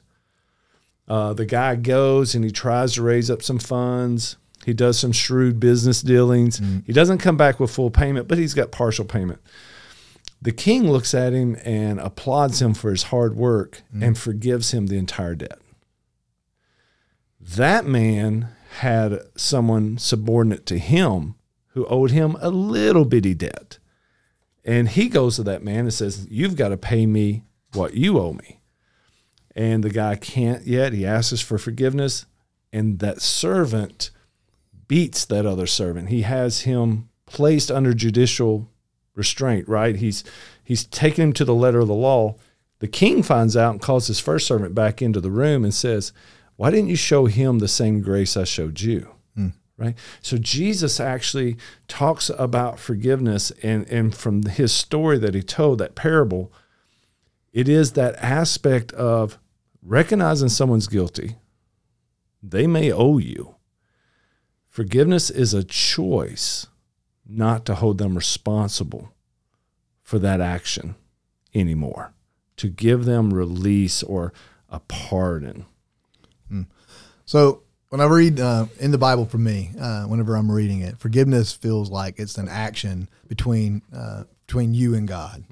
Uh, 1.08 1.34
the 1.34 1.46
guy 1.46 1.76
goes 1.76 2.36
and 2.36 2.44
he 2.44 2.52
tries 2.52 2.94
to 2.94 3.02
raise 3.02 3.30
up 3.30 3.42
some 3.42 3.60
funds. 3.60 4.38
He 4.66 4.74
does 4.74 4.98
some 5.00 5.12
shrewd 5.12 5.60
business 5.60 6.02
dealings. 6.02 6.62
He 6.86 6.94
doesn't 6.94 7.18
come 7.18 7.38
back 7.38 7.60
with 7.60 7.72
full 7.72 7.92
payment, 7.92 8.28
but 8.28 8.38
he's 8.38 8.54
got 8.54 8.72
partial 8.72 9.06
payment. 9.06 9.40
The 10.42 10.52
king 10.52 10.90
looks 10.90 11.14
at 11.14 11.34
him 11.34 11.56
and 11.64 12.00
applauds 12.00 12.62
him 12.62 12.74
for 12.74 12.90
his 12.90 13.04
hard 13.04 13.36
work 13.36 13.84
mm. 13.96 14.04
and 14.04 14.18
forgives 14.18 14.72
him 14.72 14.88
the 14.88 14.98
entire 14.98 15.36
debt. 15.36 15.60
That 17.40 17.86
man 17.86 18.50
had 18.80 19.20
someone 19.36 19.98
subordinate 19.98 20.66
to 20.68 20.80
him 20.80 21.36
who 21.70 21.86
owed 21.86 22.12
him 22.12 22.38
a 22.40 22.50
little 22.50 23.06
bitty 23.06 23.34
debt. 23.34 23.78
And 24.64 24.90
he 24.90 25.10
goes 25.10 25.36
to 25.36 25.44
that 25.44 25.64
man 25.64 25.80
and 25.80 25.94
says, 25.94 26.28
You've 26.30 26.56
got 26.56 26.70
to 26.70 26.78
pay 26.78 27.06
me 27.06 27.44
what 27.74 27.94
you 27.94 28.20
owe 28.20 28.34
me. 28.34 28.62
And 29.56 29.84
the 29.84 29.90
guy 29.90 30.16
can't 30.16 30.66
yet. 30.66 30.94
He 30.94 31.06
asks 31.06 31.42
for 31.42 31.58
forgiveness. 31.58 32.26
And 32.72 33.00
that 33.00 33.22
servant 33.22 34.12
beats 34.88 35.26
that 35.26 35.46
other 35.46 35.68
servant. 35.68 36.10
He 36.10 36.22
has 36.22 36.62
him 36.62 37.10
placed 37.26 37.72
under 37.72 37.94
judicial 37.94 38.71
restraint, 39.22 39.68
right? 39.68 39.96
He's 39.96 40.24
he's 40.64 40.86
taking 40.86 41.26
him 41.26 41.34
to 41.34 41.46
the 41.46 41.54
letter 41.54 41.80
of 41.80 41.88
the 41.88 41.94
law. 41.94 42.36
The 42.80 42.88
king 42.88 43.22
finds 43.22 43.56
out 43.56 43.74
and 43.74 43.82
calls 43.82 44.08
his 44.08 44.20
first 44.20 44.48
servant 44.48 44.74
back 44.74 45.04
into 45.04 45.22
the 45.22 45.30
room 45.30 45.64
and 45.64 45.74
says, 45.74 46.12
Why 46.56 46.72
didn't 46.72 46.90
you 46.90 46.96
show 46.96 47.28
him 47.28 47.60
the 47.60 47.68
same 47.68 48.02
grace 48.02 48.36
I 48.36 48.44
showed 48.44 48.82
you? 48.82 49.12
Hmm. 49.36 49.50
Right? 49.78 49.96
So 50.22 50.38
Jesus 50.38 51.00
actually 51.00 51.58
talks 51.88 52.32
about 52.32 52.80
forgiveness 52.80 53.52
and, 53.62 53.88
and 53.88 54.16
from 54.16 54.44
his 54.44 54.72
story 54.72 55.20
that 55.20 55.36
he 55.36 55.44
told, 55.44 55.78
that 55.78 55.94
parable, 55.94 56.52
it 57.54 57.70
is 57.70 57.92
that 57.92 58.16
aspect 58.16 58.92
of 58.94 59.38
recognizing 59.84 60.50
someone's 60.50 60.88
guilty. 60.88 61.36
They 62.42 62.66
may 62.66 62.92
owe 62.92 63.20
you. 63.20 63.56
Forgiveness 64.70 65.30
is 65.30 65.54
a 65.54 65.64
choice 65.64 66.66
not 67.28 67.66
to 67.66 67.76
hold 67.76 67.98
them 67.98 68.16
responsible 68.16 69.12
for 70.04 70.20
that 70.20 70.42
action 70.42 70.96
anymore, 71.54 72.14
to 72.58 72.68
give 72.68 73.06
them 73.06 73.34
release 73.34 74.04
or 74.04 74.34
a 74.70 74.80
pardon. 74.82 75.66
So 77.26 77.64
when 77.90 78.02
I 78.02 78.06
read 78.06 78.40
uh, 78.40 78.66
in 78.80 78.92
the 78.92 78.98
Bible 78.98 79.26
for 79.26 79.38
me, 79.38 79.72
uh, 79.80 80.04
whenever 80.04 80.36
I'm 80.36 80.52
reading 80.52 80.82
it, 80.82 80.98
forgiveness 80.98 81.54
feels 81.54 81.90
like 81.90 82.20
it's 82.20 82.38
an 82.38 82.50
action 82.50 83.10
between 83.28 83.82
uh, 83.96 84.24
between 84.48 84.74
you 84.74 84.96
and 84.96 85.08
God, 85.08 85.46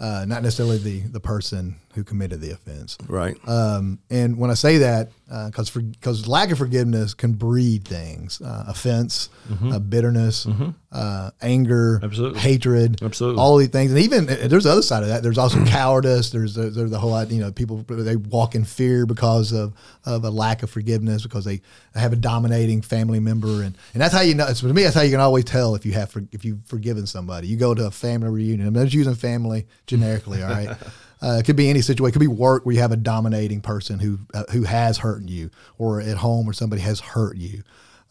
uh, 0.00 0.24
not 0.26 0.42
necessarily 0.42 0.78
the 0.78 1.00
the 1.00 1.20
person 1.20 1.76
who 1.98 2.04
committed 2.04 2.40
the 2.40 2.52
offense. 2.52 2.96
Right. 3.08 3.36
Um, 3.48 3.98
and 4.08 4.38
when 4.38 4.50
I 4.50 4.54
say 4.54 4.78
that, 4.78 5.10
because 5.28 5.70
because 5.70 6.26
lack 6.26 6.50
of 6.50 6.58
forgiveness 6.58 7.12
can 7.12 7.32
breed 7.32 7.84
things, 7.84 8.40
uh, 8.40 8.64
offense, 8.68 9.28
uh, 9.62 9.78
bitterness, 9.78 10.46
uh, 10.90 11.30
anger, 11.42 12.00
Absolutely. 12.02 12.40
hatred, 12.40 13.02
Absolutely. 13.02 13.40
all 13.40 13.56
these 13.58 13.68
things. 13.68 13.90
And 13.90 14.00
even 14.00 14.28
uh, 14.28 14.46
there's 14.48 14.64
the 14.64 14.70
other 14.70 14.80
side 14.80 15.02
of 15.02 15.08
that. 15.10 15.22
There's 15.22 15.36
also 15.36 15.62
cowardice. 15.66 16.30
There's 16.30 16.54
the, 16.54 16.70
there's 16.70 16.90
the 16.90 16.98
whole 16.98 17.14
idea, 17.14 17.38
you 17.38 17.44
know 17.44 17.52
people 17.52 17.84
they 17.88 18.16
walk 18.16 18.54
in 18.54 18.64
fear 18.64 19.04
because 19.04 19.52
of 19.52 19.74
of 20.06 20.24
a 20.24 20.30
lack 20.30 20.62
of 20.62 20.70
forgiveness 20.70 21.24
because 21.24 21.44
they 21.44 21.60
have 21.94 22.12
a 22.12 22.16
dominating 22.16 22.80
family 22.80 23.20
member 23.20 23.62
and 23.62 23.76
and 23.92 24.00
that's 24.00 24.14
how 24.14 24.20
you 24.22 24.34
know. 24.34 24.46
It's, 24.46 24.60
to 24.60 24.72
me, 24.72 24.84
that's 24.84 24.94
how 24.94 25.02
you 25.02 25.10
can 25.10 25.20
always 25.20 25.44
tell 25.44 25.74
if 25.74 25.84
you 25.84 25.92
have 25.92 26.10
for, 26.10 26.22
if 26.32 26.44
you've 26.44 26.64
forgiven 26.64 27.06
somebody. 27.06 27.48
You 27.48 27.56
go 27.56 27.74
to 27.74 27.86
a 27.86 27.90
family 27.90 28.30
reunion. 28.30 28.68
I'm 28.68 28.74
just 28.74 28.94
using 28.94 29.14
family 29.14 29.66
generically. 29.86 30.42
All 30.42 30.50
right. 30.50 30.70
Uh, 31.22 31.38
it 31.40 31.44
could 31.44 31.56
be 31.56 31.68
any 31.68 31.80
situation. 31.80 32.10
It 32.10 32.12
could 32.12 32.20
be 32.20 32.26
work 32.28 32.64
where 32.64 32.74
you 32.74 32.80
have 32.80 32.92
a 32.92 32.96
dominating 32.96 33.60
person 33.60 33.98
who 33.98 34.20
uh, 34.34 34.44
who 34.50 34.62
has 34.62 34.98
hurt 34.98 35.22
you, 35.28 35.50
or 35.76 36.00
at 36.00 36.18
home 36.18 36.46
where 36.46 36.52
somebody 36.52 36.82
has 36.82 37.00
hurt 37.00 37.36
you, 37.36 37.62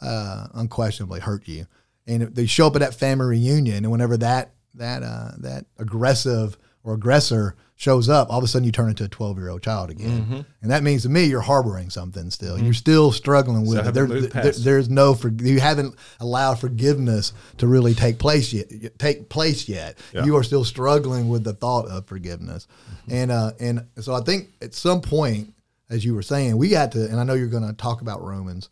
uh, 0.02 0.48
unquestionably 0.54 1.20
hurt 1.20 1.48
you, 1.48 1.68
and 2.06 2.24
they 2.36 2.46
show 2.46 2.68
up 2.68 2.76
at 2.76 2.80
that 2.80 2.94
family 2.94 3.28
reunion. 3.28 3.78
And 3.78 3.92
whenever 3.92 4.18
that 4.18 4.52
that 4.74 5.04
uh, 5.04 5.32
that 5.38 5.66
aggressive 5.78 6.58
or 6.84 6.94
aggressor 6.94 7.56
shows 7.80 8.10
up, 8.10 8.30
all 8.32 8.40
of 8.40 8.44
a 8.44 8.48
sudden 8.48 8.66
you 8.66 8.72
turn 8.72 8.90
into 8.90 9.04
a 9.04 9.08
12 9.08 9.38
year 9.38 9.50
old 9.50 9.62
child 9.62 9.92
again. 9.92 10.46
And 10.64 10.72
that 10.72 10.82
means 10.84 11.04
to 11.04 11.10
me, 11.10 11.26
you're 11.26 11.42
harboring 11.42 11.92
something 11.92 12.32
still. 12.32 12.58
You're 12.60 12.74
still 12.74 13.12
struggling 13.12 13.68
with 13.68 13.78
Mm-hmm. 13.78 13.86
So 13.86 13.90
it. 13.90 13.94
There- 13.94 14.42
there- 14.44 14.52
there's 14.52 14.90
no, 14.90 15.14
for, 15.14 15.30
you 15.30 15.60
haven't 15.60 15.96
allowed 16.20 16.56
forgiveness 16.60 17.34
to 17.60 17.68
really 17.68 17.94
take 17.94 18.18
place 18.18 18.52
yet. 18.52 18.98
Take 18.98 19.30
place 19.30 19.70
yet. 19.70 19.98
Yeah. 20.12 20.26
You 20.26 20.36
are 20.38 20.44
still 20.44 20.64
struggling 20.66 21.30
with 21.30 21.44
the 21.44 21.54
thought 21.54 21.86
of 21.88 22.08
forgiveness. 22.08 22.68
And, 23.10 23.32
uh, 23.32 23.52
and 23.60 23.86
so 24.00 24.14
I 24.16 24.22
think 24.22 24.50
at 24.62 24.74
some 24.74 25.02
point, 25.02 25.54
as 25.90 26.04
you 26.04 26.16
were 26.16 26.24
saying, 26.24 26.58
we 26.58 26.70
got 26.70 26.92
to, 26.94 27.06
and 27.06 27.20
I 27.20 27.24
know 27.24 27.36
you're 27.36 27.48
going 27.48 27.68
to 27.68 27.74
talk 27.74 28.02
about 28.02 28.24
Romans, 28.24 28.70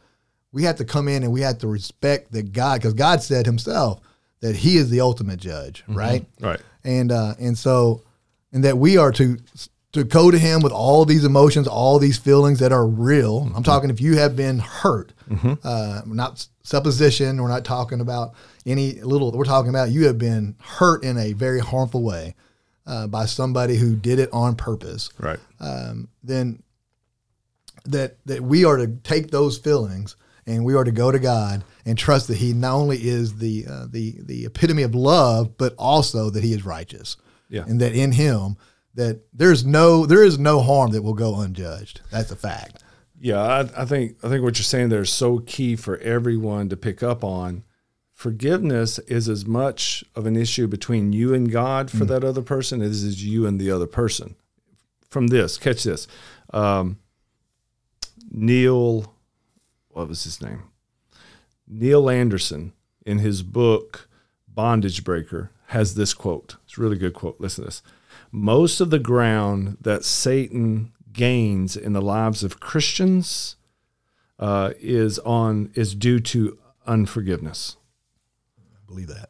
we 0.52 0.64
have 0.64 0.78
to 0.78 0.86
come 0.86 1.08
in 1.08 1.22
and 1.24 1.32
we 1.32 1.42
have 1.42 1.60
to 1.60 1.68
respect 1.68 2.32
that 2.32 2.52
God, 2.54 2.80
because 2.82 2.94
God 2.96 3.22
said 3.22 3.46
himself 3.46 4.02
that 4.40 4.56
he 4.56 4.78
is 4.78 4.90
the 4.90 5.02
ultimate 5.02 5.40
judge, 5.40 5.84
right? 5.88 6.26
Right. 6.42 6.60
and 6.84 7.12
uh, 7.12 7.36
and 7.40 7.58
so 7.58 8.02
and 8.56 8.64
that 8.64 8.78
we 8.80 8.98
are 8.98 9.12
to 9.12 9.38
to 9.92 10.04
go 10.04 10.32
to 10.32 10.40
him 10.40 10.62
with 10.62 10.72
all 10.72 11.06
these 11.06 11.24
emotions, 11.24 11.68
all 11.68 12.00
these 12.00 12.18
feelings 12.18 12.60
that 12.60 12.72
are 12.72 12.86
real. 12.86 13.50
I'm 13.56 13.64
talking 13.64 13.90
if 13.90 14.02
you 14.02 14.18
have 14.18 14.36
been 14.36 14.60
hurt, 14.60 15.14
uh, 15.64 16.02
not 16.06 16.48
supposition. 16.64 17.42
We're 17.42 17.50
not 17.50 17.64
talking 17.64 18.02
about 18.02 18.34
any 18.66 18.94
little. 18.94 19.32
We're 19.32 19.46
talking 19.46 19.70
about 19.70 19.92
you 19.92 20.08
have 20.08 20.18
been 20.18 20.56
hurt 20.60 21.04
in 21.04 21.18
a 21.18 21.34
very 21.34 21.60
harmful 21.60 22.02
way 22.02 22.36
uh, 22.88 23.08
by 23.08 23.26
somebody 23.26 23.76
who 23.76 23.96
did 23.96 24.20
it 24.20 24.30
on 24.34 24.56
purpose. 24.56 25.10
Right. 25.20 25.40
Um, 25.60 26.08
then 26.24 26.64
that 27.86 28.18
that 28.26 28.42
we 28.42 28.66
are 28.66 28.78
to 28.78 28.88
take 28.88 29.32
those 29.32 29.58
feelings 29.58 30.16
and 30.48 30.64
we 30.64 30.76
are 30.76 30.84
to 30.84 30.92
go 30.92 31.12
to 31.12 31.20
God 31.20 31.64
and 31.86 31.98
trust 31.98 32.28
that 32.30 32.38
He 32.38 32.54
not 32.54 32.74
only 32.74 32.98
is 32.98 33.38
the 33.38 33.66
uh, 33.70 33.86
the 33.90 34.16
the 34.20 34.46
epitome 34.46 34.84
of 34.84 34.96
love, 34.96 35.58
but 35.58 35.74
also 35.78 36.30
that 36.30 36.44
He 36.44 36.54
is 36.54 36.66
righteous. 36.66 37.18
Yeah. 37.56 37.64
and 37.68 37.80
that 37.80 37.96
in 37.96 38.12
Him 38.12 38.58
that 38.96 39.22
there's 39.34 39.66
no 39.66 40.06
there 40.06 40.24
is 40.24 40.38
no 40.38 40.62
harm 40.62 40.92
that 40.92 41.04
will 41.04 41.14
go 41.14 41.40
unjudged. 41.40 42.02
That's 42.12 42.32
a 42.32 42.36
fact. 42.36 42.84
Yeah, 43.20 43.42
I, 43.42 43.82
I 43.82 43.86
think 43.86 44.18
I 44.24 44.30
think 44.30 44.44
what 44.44 44.58
you're 44.58 44.64
saying 44.64 44.90
there 44.90 45.02
is 45.02 45.12
so 45.12 45.40
key 45.40 45.76
for 45.76 45.98
everyone 46.00 46.70
to 46.70 46.78
pick 46.78 47.02
up 47.02 47.24
on. 47.24 47.64
Forgiveness 48.14 48.98
is 49.00 49.28
as 49.28 49.46
much 49.46 50.04
of 50.16 50.26
an 50.26 50.36
issue 50.38 50.68
between 50.68 51.12
you 51.12 51.34
and 51.34 51.52
God 51.52 51.92
for 51.92 52.06
that 52.06 52.24
other 52.24 52.42
person 52.42 52.82
as 52.82 53.04
is 53.04 53.24
you 53.24 53.46
and 53.46 53.60
the 53.60 53.70
other 53.72 53.88
person. 53.88 54.36
From 55.10 55.28
this, 55.28 55.58
catch 55.58 55.84
this. 55.84 56.08
Um, 56.54 57.00
Neil, 58.32 59.14
what 59.90 60.08
was 60.08 60.24
his 60.24 60.42
name? 60.42 60.64
Neil 61.68 62.10
Anderson, 62.10 62.74
in 63.06 63.20
his 63.20 63.44
book 63.44 64.08
Bondage 64.48 65.04
Breaker, 65.04 65.52
has 65.68 65.96
this 65.96 66.14
quote. 66.14 66.56
It's 66.66 66.78
a 66.78 66.82
really 66.82 66.98
good 66.98 67.14
quote. 67.14 67.40
Listen 67.40 67.64
to 67.64 67.70
this. 67.70 67.82
Most 68.32 68.82
of 68.82 68.90
the 68.90 69.00
ground 69.00 69.78
that 69.82 70.04
Satan 70.04 70.92
gains 71.12 71.76
in 71.78 71.94
the 71.94 72.02
lives 72.02 72.44
of 72.44 72.60
Christians 72.60 73.56
uh, 74.38 74.72
is 74.80 75.18
on 75.20 75.72
is 75.74 75.96
due 75.96 76.20
to 76.20 76.58
unforgiveness. 76.86 77.78
I 78.60 78.86
believe 78.88 79.08
that. 79.08 79.30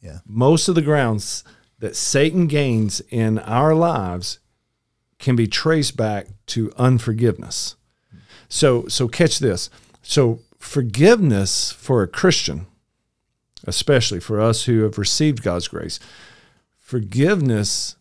Yeah. 0.00 0.18
Most 0.26 0.68
of 0.68 0.74
the 0.74 0.82
grounds 0.82 1.44
that 1.78 1.96
Satan 1.96 2.46
gains 2.46 3.00
in 3.10 3.38
our 3.40 3.74
lives 3.74 4.38
can 5.18 5.36
be 5.36 5.46
traced 5.46 5.96
back 5.96 6.28
to 6.46 6.72
unforgiveness. 6.76 7.76
So 8.48 8.86
so 8.88 9.08
catch 9.08 9.38
this. 9.38 9.70
So 10.02 10.40
forgiveness 10.58 11.72
for 11.72 12.02
a 12.02 12.08
Christian, 12.08 12.66
especially 13.66 14.20
for 14.20 14.40
us 14.40 14.64
who 14.64 14.82
have 14.82 14.98
received 14.98 15.42
God's 15.42 15.68
grace, 15.68 15.98
forgiveness 16.78 17.96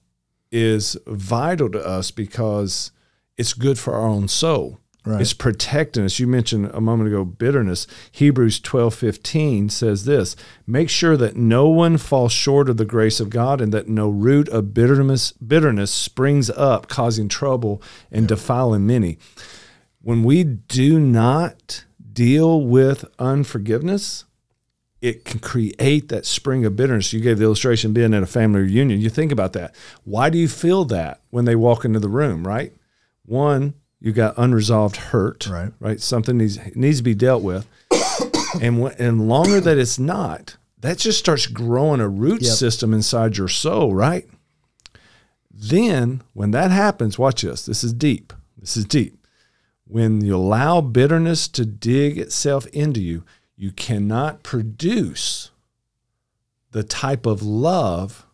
is 0.51 0.97
vital 1.07 1.69
to 1.71 1.85
us 1.85 2.11
because 2.11 2.91
it's 3.37 3.53
good 3.53 3.77
for 3.77 3.93
our 3.93 4.07
own 4.07 4.27
soul. 4.27 4.79
Right. 5.05 5.21
It's 5.21 5.33
protecting 5.33 6.03
us. 6.03 6.19
You 6.19 6.25
mentioned 6.25 6.71
a 6.73 6.81
moment 6.81 7.09
ago 7.09 7.23
bitterness. 7.23 7.85
Hebrews 8.11 8.59
12 8.59 8.93
15 8.95 9.69
says 9.69 10.05
this 10.05 10.35
Make 10.65 10.89
sure 10.89 11.15
that 11.15 11.35
no 11.35 11.69
one 11.69 11.97
falls 11.97 12.31
short 12.31 12.69
of 12.69 12.77
the 12.77 12.85
grace 12.85 13.19
of 13.19 13.29
God 13.29 13.61
and 13.61 13.71
that 13.71 13.87
no 13.87 14.09
root 14.09 14.49
of 14.49 14.73
bitterness, 14.73 15.31
bitterness 15.33 15.91
springs 15.91 16.49
up, 16.49 16.87
causing 16.87 17.29
trouble 17.29 17.83
and 18.11 18.27
defiling 18.27 18.87
many. 18.87 19.19
When 20.01 20.23
we 20.23 20.43
do 20.43 20.99
not 20.99 21.85
deal 22.13 22.61
with 22.61 23.05
unforgiveness, 23.19 24.25
it 25.05 25.23
can 25.23 25.39
create 25.39 26.09
that 26.09 26.25
spring 26.25 26.65
of 26.65 26.75
bitterness. 26.75 27.13
You 27.13 27.19
gave 27.19 27.37
the 27.37 27.43
illustration 27.43 27.93
being 27.93 28.13
at 28.15 28.23
a 28.23 28.27
family 28.27 28.61
reunion. 28.61 28.99
You 28.99 29.09
think 29.09 29.31
about 29.31 29.53
that. 29.53 29.75
Why 30.03 30.31
do 30.31 30.37
you 30.39 30.47
feel 30.47 30.83
that 30.85 31.21
when 31.29 31.45
they 31.45 31.55
walk 31.55 31.85
into 31.85 31.99
the 31.99 32.09
room, 32.09 32.45
right? 32.45 32.73
One, 33.23 33.75
you 33.99 34.11
got 34.13 34.33
unresolved 34.37 34.95
hurt, 34.97 35.47
Right. 35.47 35.71
Right, 35.79 36.01
something 36.01 36.37
needs 36.37 36.57
needs 36.75 36.97
to 36.97 37.03
be 37.03 37.13
dealt 37.13 37.43
with, 37.43 37.67
and 38.61 38.81
when, 38.81 38.93
and 38.97 39.27
longer 39.27 39.61
that 39.61 39.77
it's 39.77 39.99
not, 39.99 40.57
that 40.79 40.97
just 40.97 41.19
starts 41.19 41.45
growing 41.45 42.01
a 42.01 42.07
root 42.09 42.41
Yep. 42.41 42.53
system 42.53 42.93
inside 42.93 43.37
your 43.37 43.47
soul, 43.47 43.93
right? 43.93 44.27
Then, 45.51 46.21
when 46.33 46.51
that 46.51 46.71
happens, 46.71 47.17
watch 47.19 47.43
this. 47.43 47.65
This 47.65 47.83
is 47.83 47.93
deep. 47.93 48.33
This 48.57 48.75
is 48.75 48.85
deep. 48.85 49.17
When 49.87 50.21
you 50.21 50.35
allow 50.35 50.81
bitterness 50.81 51.47
to 51.49 51.63
dig 51.65 52.17
itself 52.17 52.65
into 52.67 52.99
you, 53.01 53.23
you 53.57 53.71
cannot 53.71 54.43
produce 54.43 55.51
the 56.71 56.83
type 56.83 57.25
of 57.25 57.41
love 57.41 58.25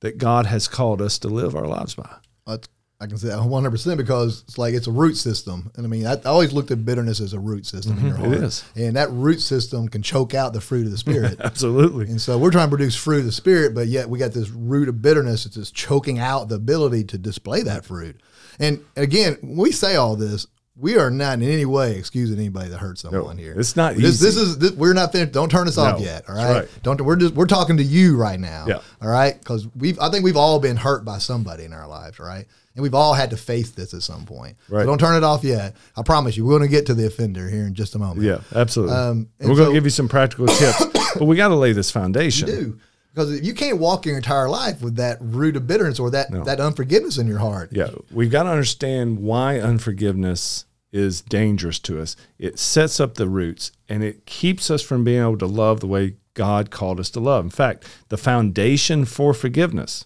that 0.00 0.18
God 0.18 0.46
has 0.46 0.68
called 0.68 1.00
us 1.00 1.18
to 1.20 1.28
live 1.28 1.54
our 1.56 1.66
lives 1.66 1.94
by. 1.94 2.08
That's, 2.46 2.68
I 3.00 3.06
can 3.06 3.16
say 3.18 3.28
that 3.28 3.38
100% 3.38 3.96
because 3.96 4.42
it's 4.42 4.58
like 4.58 4.74
it's 4.74 4.86
a 4.86 4.90
root 4.92 5.16
system. 5.16 5.70
And 5.74 5.86
I 5.86 5.88
mean, 5.88 6.06
I, 6.06 6.12
I 6.12 6.24
always 6.26 6.52
looked 6.52 6.70
at 6.70 6.84
bitterness 6.84 7.20
as 7.20 7.32
a 7.32 7.38
root 7.38 7.64
system 7.66 7.98
in 7.98 8.06
your 8.06 8.14
Mm-hmm. 8.16 8.24
it 8.24 8.36
heart. 8.38 8.44
is. 8.44 8.64
And 8.74 8.96
that 8.96 9.10
root 9.10 9.40
system 9.40 9.88
can 9.88 10.02
choke 10.02 10.34
out 10.34 10.52
the 10.52 10.60
fruit 10.60 10.84
of 10.86 10.92
the 10.92 10.98
Spirit. 10.98 11.40
Absolutely. 11.44 12.06
and 12.06 12.20
so 12.20 12.36
we're 12.38 12.50
trying 12.50 12.66
to 12.68 12.76
produce 12.76 12.94
fruit 12.94 13.20
of 13.20 13.24
the 13.26 13.32
Spirit, 13.32 13.74
but 13.74 13.86
yet 13.88 14.08
we 14.10 14.18
got 14.18 14.32
this 14.32 14.50
root 14.50 14.88
of 14.88 15.00
bitterness 15.02 15.44
that's 15.44 15.56
just 15.56 15.74
choking 15.74 16.18
out 16.18 16.48
the 16.48 16.54
ability 16.56 17.04
to 17.04 17.18
display 17.18 17.62
that 17.62 17.84
fruit. 17.86 18.20
And 18.60 18.84
again, 18.96 19.36
when 19.42 19.56
we 19.56 19.72
say 19.72 19.96
all 19.96 20.16
this, 20.16 20.46
we 20.78 20.98
are 20.98 21.10
not 21.10 21.34
in 21.34 21.42
any 21.48 21.64
way 21.64 21.96
excusing 21.96 22.38
anybody 22.38 22.68
that 22.68 22.78
hurt 22.78 22.98
someone 22.98 23.38
here. 23.38 23.54
it's 23.58 23.76
not 23.76 23.94
This, 23.94 24.20
this 24.20 24.36
is 24.36 24.58
this, 24.58 24.72
we're 24.72 24.92
not 24.92 25.12
finished. 25.12 25.32
Don't 25.32 25.50
turn 25.50 25.68
us 25.68 25.78
off 25.78 26.00
yet. 26.00 26.28
All 26.28 26.34
right? 26.34 26.60
right. 26.60 26.68
Don't. 26.82 27.00
We're 27.00 27.16
just 27.16 27.34
we're 27.34 27.46
talking 27.46 27.78
to 27.78 27.82
you 27.82 28.16
right 28.16 28.38
now. 28.38 28.66
Yeah. 28.68 28.80
All 29.00 29.08
right. 29.08 29.38
Because 29.38 29.66
we've 29.74 29.98
I 29.98 30.10
think 30.10 30.24
we've 30.24 30.36
all 30.36 30.60
been 30.60 30.76
hurt 30.76 31.04
by 31.04 31.18
somebody 31.18 31.64
in 31.64 31.72
our 31.72 31.88
lives. 31.88 32.18
Right. 32.18 32.46
And 32.74 32.82
we've 32.82 32.94
all 32.94 33.14
had 33.14 33.30
to 33.30 33.38
face 33.38 33.70
this 33.70 33.94
at 33.94 34.02
some 34.02 34.26
point. 34.26 34.58
Right. 34.68 34.82
So 34.82 34.86
don't 34.86 34.98
turn 34.98 35.16
it 35.16 35.24
off 35.24 35.44
yet. 35.44 35.76
I 35.96 36.02
promise 36.02 36.36
you, 36.36 36.44
we're 36.44 36.58
going 36.58 36.68
to 36.70 36.76
get 36.76 36.84
to 36.86 36.94
the 36.94 37.06
offender 37.06 37.48
here 37.48 37.66
in 37.66 37.74
just 37.74 37.94
a 37.94 37.98
moment. 37.98 38.26
Yeah, 38.26 38.40
absolutely. 38.54 38.94
Um, 38.94 39.28
and 39.40 39.48
We're 39.48 39.56
going 39.56 39.68
to 39.70 39.74
give 39.74 39.84
you 39.84 39.90
some 39.90 40.08
practical 40.08 40.46
tips, 40.58 40.84
but 41.14 41.24
we 41.24 41.36
got 41.36 41.48
to 41.48 41.54
lay 41.54 41.72
this 41.72 41.90
foundation. 41.90 42.78
Because 43.16 43.32
if 43.32 43.46
you 43.46 43.54
can't 43.54 43.78
walk 43.78 44.04
your 44.04 44.14
entire 44.14 44.46
life 44.46 44.82
with 44.82 44.96
that 44.96 45.16
root 45.22 45.56
of 45.56 45.66
bitterness 45.66 45.98
or 45.98 46.10
that 46.10 46.30
that 46.44 46.60
unforgiveness 46.60 47.16
in 47.16 47.26
your 47.26 47.38
heart. 47.38 47.70
Yeah, 47.72 47.88
we've 48.10 48.30
got 48.30 48.42
to 48.42 48.50
understand 48.50 49.20
why 49.20 49.58
unforgiveness 49.58 50.66
is 50.92 51.22
dangerous 51.22 51.78
to 51.80 51.98
us. 52.00 52.14
It 52.38 52.58
sets 52.58 53.00
up 53.00 53.14
the 53.14 53.28
roots 53.28 53.72
and 53.88 54.04
it 54.04 54.26
keeps 54.26 54.70
us 54.70 54.82
from 54.82 55.02
being 55.02 55.22
able 55.22 55.38
to 55.38 55.46
love 55.46 55.80
the 55.80 55.86
way 55.86 56.16
God 56.34 56.70
called 56.70 57.00
us 57.00 57.08
to 57.10 57.20
love. 57.20 57.44
In 57.44 57.50
fact, 57.50 57.86
the 58.10 58.18
foundation 58.18 59.06
for 59.06 59.32
forgiveness, 59.32 60.04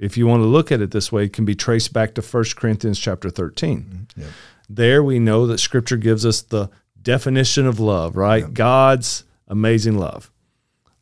if 0.00 0.16
you 0.16 0.26
want 0.26 0.42
to 0.42 0.46
look 0.46 0.72
at 0.72 0.80
it 0.80 0.90
this 0.90 1.12
way, 1.12 1.28
can 1.28 1.44
be 1.44 1.54
traced 1.54 1.92
back 1.92 2.14
to 2.14 2.22
1 2.22 2.44
Corinthians 2.56 2.98
chapter 2.98 3.30
13. 3.30 4.06
Mm-hmm. 4.18 4.28
There 4.68 5.04
we 5.04 5.20
know 5.20 5.46
that 5.46 5.58
scripture 5.58 5.96
gives 5.96 6.26
us 6.26 6.42
the 6.42 6.68
definition 7.00 7.66
of 7.66 7.78
love, 7.78 8.16
right? 8.16 8.52
God's 8.52 9.24
amazing 9.46 9.98
love. 9.98 10.29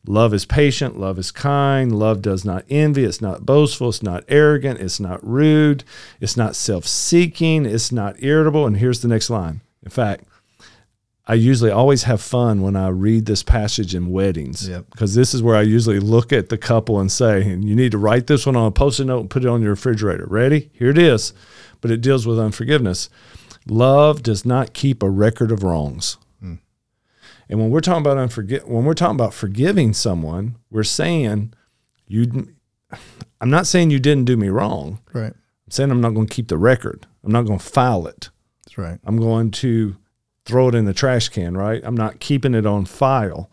Love 0.09 0.33
is 0.33 0.43
patient, 0.43 0.99
love 0.99 1.19
is 1.19 1.29
kind, 1.29 1.97
love 1.97 2.19
does 2.23 2.43
not 2.43 2.65
envy, 2.67 3.03
it's 3.03 3.21
not 3.21 3.45
boastful, 3.45 3.89
it's 3.89 4.01
not 4.01 4.23
arrogant, 4.27 4.79
it's 4.79 4.99
not 4.99 5.23
rude, 5.23 5.83
it's 6.19 6.35
not 6.35 6.55
self 6.55 6.87
seeking, 6.87 7.63
it's 7.63 7.91
not 7.91 8.15
irritable. 8.23 8.65
And 8.65 8.77
here's 8.77 9.01
the 9.01 9.07
next 9.07 9.29
line. 9.29 9.61
In 9.83 9.91
fact, 9.91 10.23
I 11.27 11.35
usually 11.35 11.69
always 11.69 12.03
have 12.03 12.21
fun 12.21 12.63
when 12.63 12.75
I 12.75 12.87
read 12.87 13.27
this 13.27 13.43
passage 13.43 13.93
in 13.93 14.09
weddings 14.09 14.67
Yep. 14.67 14.85
because 14.89 15.13
this 15.13 15.35
is 15.35 15.43
where 15.43 15.55
I 15.55 15.61
usually 15.61 15.99
look 15.99 16.33
at 16.33 16.49
the 16.49 16.57
couple 16.57 16.99
and 16.99 17.11
say, 17.11 17.43
and 17.43 17.63
you 17.63 17.75
need 17.75 17.91
to 17.91 17.99
write 17.99 18.25
this 18.25 18.47
one 18.47 18.55
on 18.55 18.65
a 18.65 18.71
post 18.71 18.99
it 18.99 19.05
note 19.05 19.19
and 19.19 19.29
put 19.29 19.45
it 19.45 19.47
on 19.47 19.61
your 19.61 19.69
refrigerator. 19.69 20.25
Ready? 20.27 20.71
Here 20.73 20.89
it 20.89 20.97
is. 20.97 21.33
But 21.81 21.91
it 21.91 22.01
deals 22.01 22.25
with 22.25 22.39
unforgiveness. 22.39 23.11
Love 23.67 24.23
does 24.23 24.43
not 24.43 24.73
keep 24.73 25.03
a 25.03 25.09
record 25.09 25.51
of 25.51 25.61
wrongs. 25.61 26.17
And 27.49 27.59
when 27.59 27.71
we're 27.71 27.81
talking 27.81 28.05
about 28.05 28.17
unforgi- 28.17 28.67
when 28.67 28.85
we're 28.85 28.93
talking 28.93 29.15
about 29.15 29.33
forgiving 29.33 29.93
someone, 29.93 30.55
we're 30.69 30.83
saying 30.83 31.53
you 32.07 32.53
I'm 33.41 33.49
not 33.49 33.67
saying 33.67 33.91
you 33.91 33.99
didn't 33.99 34.25
do 34.25 34.37
me 34.37 34.49
wrong. 34.49 34.99
Right. 35.13 35.33
I'm 35.33 35.71
saying 35.71 35.91
I'm 35.91 36.01
not 36.01 36.13
going 36.13 36.27
to 36.27 36.33
keep 36.33 36.47
the 36.47 36.57
record. 36.57 37.07
I'm 37.23 37.31
not 37.31 37.45
going 37.45 37.59
to 37.59 37.65
file 37.65 38.07
it. 38.07 38.29
That's 38.65 38.77
right. 38.77 38.99
I'm 39.03 39.17
going 39.17 39.51
to 39.51 39.97
throw 40.45 40.69
it 40.69 40.75
in 40.75 40.85
the 40.85 40.93
trash 40.93 41.29
can, 41.29 41.55
right? 41.55 41.81
I'm 41.83 41.97
not 41.97 42.19
keeping 42.19 42.55
it 42.55 42.65
on 42.65 42.85
file. 42.85 43.49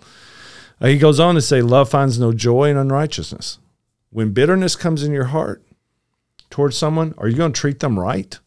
Uh, 0.80 0.88
he 0.88 0.98
goes 0.98 1.20
on 1.20 1.34
to 1.34 1.42
say, 1.42 1.62
Love 1.62 1.88
finds 1.88 2.18
no 2.18 2.32
joy 2.32 2.70
in 2.70 2.76
unrighteousness. 2.76 3.58
When 4.10 4.32
bitterness 4.32 4.76
comes 4.76 5.02
in 5.02 5.12
your 5.12 5.26
heart, 5.26 5.62
towards 6.50 6.76
someone, 6.76 7.14
are 7.18 7.28
you 7.28 7.36
going 7.36 7.52
to 7.52 7.60
treat 7.60 7.80
them 7.80 7.98
right? 7.98 8.38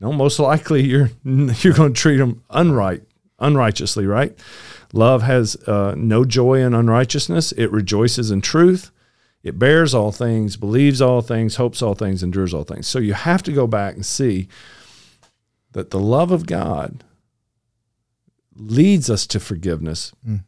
No, 0.00 0.12
most 0.12 0.38
likely 0.38 0.82
you're 0.82 1.10
you're 1.24 1.74
going 1.74 1.92
to 1.92 2.00
treat 2.00 2.16
them 2.16 2.42
unright, 2.50 3.02
unrighteously, 3.40 4.06
right? 4.06 4.36
Love 4.92 5.22
has 5.22 5.56
uh, 5.68 5.94
no 5.96 6.24
joy 6.24 6.60
in 6.60 6.74
unrighteousness. 6.74 7.52
It 7.52 7.70
rejoices 7.72 8.30
in 8.30 8.40
truth. 8.40 8.90
It 9.42 9.58
bears 9.58 9.94
all 9.94 10.12
things, 10.12 10.56
believes 10.56 11.00
all 11.00 11.22
things, 11.22 11.56
hopes 11.56 11.80
all 11.80 11.94
things, 11.94 12.22
endures 12.22 12.52
all 12.52 12.64
things. 12.64 12.86
So 12.86 12.98
you 12.98 13.14
have 13.14 13.42
to 13.44 13.52
go 13.52 13.66
back 13.66 13.94
and 13.94 14.04
see 14.04 14.48
that 15.72 15.90
the 15.90 16.00
love 16.00 16.30
of 16.30 16.46
God 16.46 17.04
leads 18.56 19.08
us 19.08 19.26
to 19.28 19.40
forgiveness 19.40 20.12
Mm. 20.26 20.42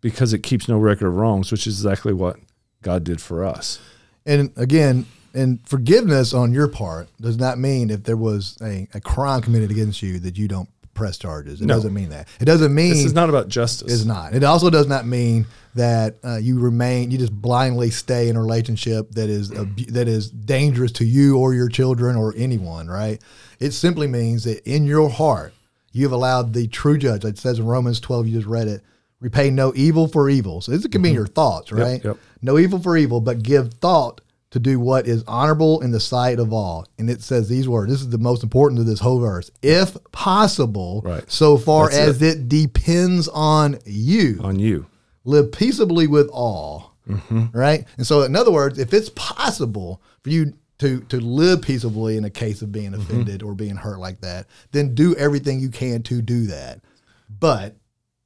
because 0.00 0.32
it 0.32 0.42
keeps 0.42 0.68
no 0.68 0.78
record 0.78 1.06
of 1.08 1.14
wrongs, 1.16 1.50
which 1.50 1.66
is 1.66 1.78
exactly 1.78 2.12
what 2.12 2.36
God 2.82 3.04
did 3.04 3.20
for 3.20 3.44
us. 3.44 3.78
And 4.26 4.50
again, 4.56 5.06
and 5.34 5.60
forgiveness 5.66 6.34
on 6.34 6.52
your 6.52 6.68
part 6.68 7.08
does 7.20 7.38
not 7.38 7.58
mean 7.58 7.90
if 7.90 8.04
there 8.04 8.16
was 8.16 8.58
a, 8.60 8.88
a 8.92 9.00
crime 9.00 9.40
committed 9.40 9.70
against 9.70 10.02
you 10.02 10.18
that 10.20 10.36
you 10.36 10.48
don't 10.48 10.68
press 10.98 11.16
charges. 11.16 11.60
It 11.60 11.66
No. 11.66 11.74
doesn't 11.74 11.94
mean 11.94 12.10
that. 12.10 12.28
It 12.40 12.44
doesn't 12.44 12.74
mean 12.74 12.90
This 12.90 13.04
is 13.04 13.14
not 13.14 13.28
about 13.28 13.48
justice. 13.48 13.92
It's 13.92 14.04
not. 14.04 14.34
It 14.34 14.44
also 14.44 14.68
does 14.68 14.86
not 14.86 15.06
mean 15.06 15.46
that 15.74 16.16
uh, 16.24 16.36
you 16.36 16.58
remain, 16.58 17.10
you 17.10 17.18
just 17.18 17.32
blindly 17.32 17.90
stay 17.90 18.28
in 18.28 18.36
a 18.36 18.40
relationship 18.40 19.10
that 19.12 19.30
is 19.30 19.52
abu- 19.52 19.86
that 19.92 20.08
is 20.08 20.28
dangerous 20.30 20.92
to 20.92 21.04
you 21.04 21.38
or 21.38 21.54
your 21.54 21.68
children 21.68 22.16
or 22.16 22.34
anyone. 22.36 22.88
Right? 22.88 23.22
It 23.60 23.70
simply 23.72 24.06
means 24.08 24.44
that 24.44 24.66
in 24.70 24.84
your 24.84 25.08
heart 25.08 25.54
you 25.92 26.02
have 26.04 26.12
allowed 26.12 26.52
the 26.52 26.66
true 26.66 26.98
judge. 26.98 27.24
It 27.24 27.38
says 27.38 27.58
in 27.58 27.66
Romans 27.66 28.00
twelve, 28.00 28.26
you 28.26 28.34
just 28.36 28.46
read 28.48 28.68
it. 28.68 28.82
Repay 29.20 29.50
no 29.50 29.72
evil 29.74 30.06
for 30.06 30.28
evil. 30.28 30.60
So 30.60 30.70
this 30.72 30.86
can 30.86 31.02
be 31.02 31.10
your 31.10 31.26
thoughts, 31.26 31.72
right? 31.72 32.04
yep. 32.04 32.18
No 32.42 32.56
evil 32.58 32.78
for 32.78 32.96
evil, 32.96 33.20
but 33.20 33.42
give 33.42 33.74
thought 33.74 34.20
to 34.50 34.58
do 34.58 34.80
what 34.80 35.06
is 35.06 35.22
honorable 35.28 35.80
in 35.82 35.90
the 35.90 36.00
sight 36.00 36.38
of 36.38 36.52
all. 36.52 36.86
And 36.98 37.10
it 37.10 37.22
says 37.22 37.48
these 37.48 37.68
words. 37.68 37.92
This 37.92 38.00
is 38.00 38.08
the 38.08 38.16
most 38.18 38.42
important 38.42 38.80
of 38.80 38.86
this 38.86 39.00
whole 39.00 39.20
verse. 39.20 39.50
If 39.62 39.96
possible, 40.12 41.02
Right. 41.04 41.30
so 41.30 41.56
far 41.58 41.86
That's 41.90 41.98
as 41.98 42.22
it 42.22 42.48
depends 42.48 43.28
on 43.28 43.78
you, 43.84 44.40
on 44.42 44.58
you. 44.58 44.86
live 45.24 45.52
peaceably 45.52 46.06
with 46.06 46.28
all. 46.32 46.94
Mm-hmm. 47.08 47.56
Right? 47.58 47.86
And 47.96 48.06
so, 48.06 48.22
in 48.22 48.36
other 48.36 48.50
words, 48.50 48.78
if 48.78 48.92
it's 48.92 49.10
possible 49.10 50.02
for 50.22 50.28
you 50.30 50.52
to, 50.78 51.00
to 51.00 51.18
live 51.20 51.62
peaceably 51.62 52.16
in 52.18 52.24
a 52.24 52.30
case 52.30 52.60
of 52.62 52.70
being 52.70 52.92
Mm-hmm. 52.92 53.00
offended 53.00 53.42
or 53.42 53.54
being 53.54 53.76
hurt 53.76 53.98
like 53.98 54.20
that, 54.20 54.46
then 54.72 54.94
do 54.94 55.14
everything 55.16 55.58
you 55.60 55.70
can 55.70 56.02
to 56.04 56.20
do 56.22 56.46
that. 56.46 56.80
But 57.28 57.76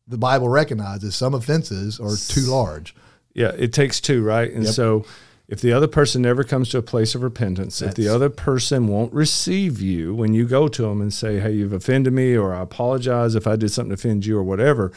the 0.09 0.19
Bible 0.19 0.49
recognizes 0.49 1.15
some 1.15 1.33
offenses 1.35 1.99
are 2.01 2.17
too 2.17 2.43
large. 2.51 2.95
Yeah, 3.35 3.53
it 3.57 3.73
takes 3.73 4.01
two, 4.01 4.23
right? 4.23 4.53
And 4.53 4.65
Yep. 4.65 4.75
so 4.75 5.05
if 5.49 5.61
the 5.61 5.73
other 5.73 5.89
person 5.89 6.23
never 6.23 6.45
comes 6.45 6.71
to 6.71 6.79
a 6.79 6.83
place 6.83 7.15
of 7.15 7.23
repentance, 7.23 7.83
if 7.83 7.95
the 7.95 8.09
other 8.09 8.31
person 8.31 8.87
won't 8.89 9.13
receive 9.13 9.81
you 9.81 10.15
when 10.15 10.33
you 10.35 10.47
go 10.47 10.69
to 10.69 10.83
them 10.83 11.01
and 11.01 11.13
say, 11.13 11.41
"Hey, 11.41 11.53
you've 11.53 11.73
offended 11.73 12.13
me," 12.13 12.37
or 12.37 12.55
"I 12.55 12.63
apologize 12.63 13.35
if 13.35 13.47
I 13.47 13.57
did 13.57 13.71
something 13.71 13.91
to 13.91 13.95
offend 13.95 14.25
you," 14.25 14.39
or 14.39 14.43
whatever, 14.45 14.93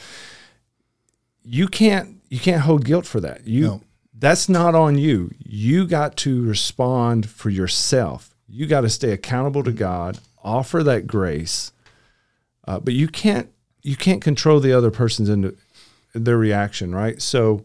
you 1.43 1.67
can't 1.67 2.21
you 2.29 2.39
can't 2.39 2.61
hold 2.61 2.85
guilt 2.85 3.05
for 3.05 3.19
that. 3.21 3.47
You 3.47 3.61
No. 3.63 3.81
that's 4.17 4.49
not 4.49 4.75
on 4.75 4.97
you. 4.97 5.31
You 5.43 5.85
got 5.85 6.15
to 6.17 6.43
respond 6.43 7.29
for 7.29 7.49
yourself. 7.49 8.35
You 8.47 8.65
got 8.67 8.81
to 8.81 8.89
stay 8.89 9.11
accountable 9.11 9.63
to 9.63 9.71
God, 9.71 10.19
offer 10.43 10.83
that 10.83 11.07
grace, 11.07 11.71
uh, 12.67 12.79
but 12.79 12.93
you 12.93 13.07
can't 13.07 13.49
you 13.81 13.95
can't 13.95 14.21
control 14.21 14.59
the 14.59 14.73
other 14.73 14.89
person's 14.89 15.29
into 15.29 15.55
their 16.13 16.37
reaction, 16.37 16.95
right? 16.95 17.21
So, 17.21 17.63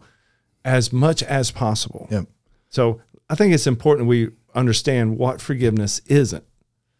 as 0.64 0.92
much 0.92 1.22
as 1.22 1.50
possible. 1.50 2.08
Yep. 2.10 2.26
So 2.70 3.00
I 3.28 3.34
think 3.34 3.52
it's 3.52 3.66
important 3.66 4.08
we 4.08 4.30
understand 4.54 5.18
what 5.18 5.40
forgiveness 5.40 6.00
isn't. 6.06 6.44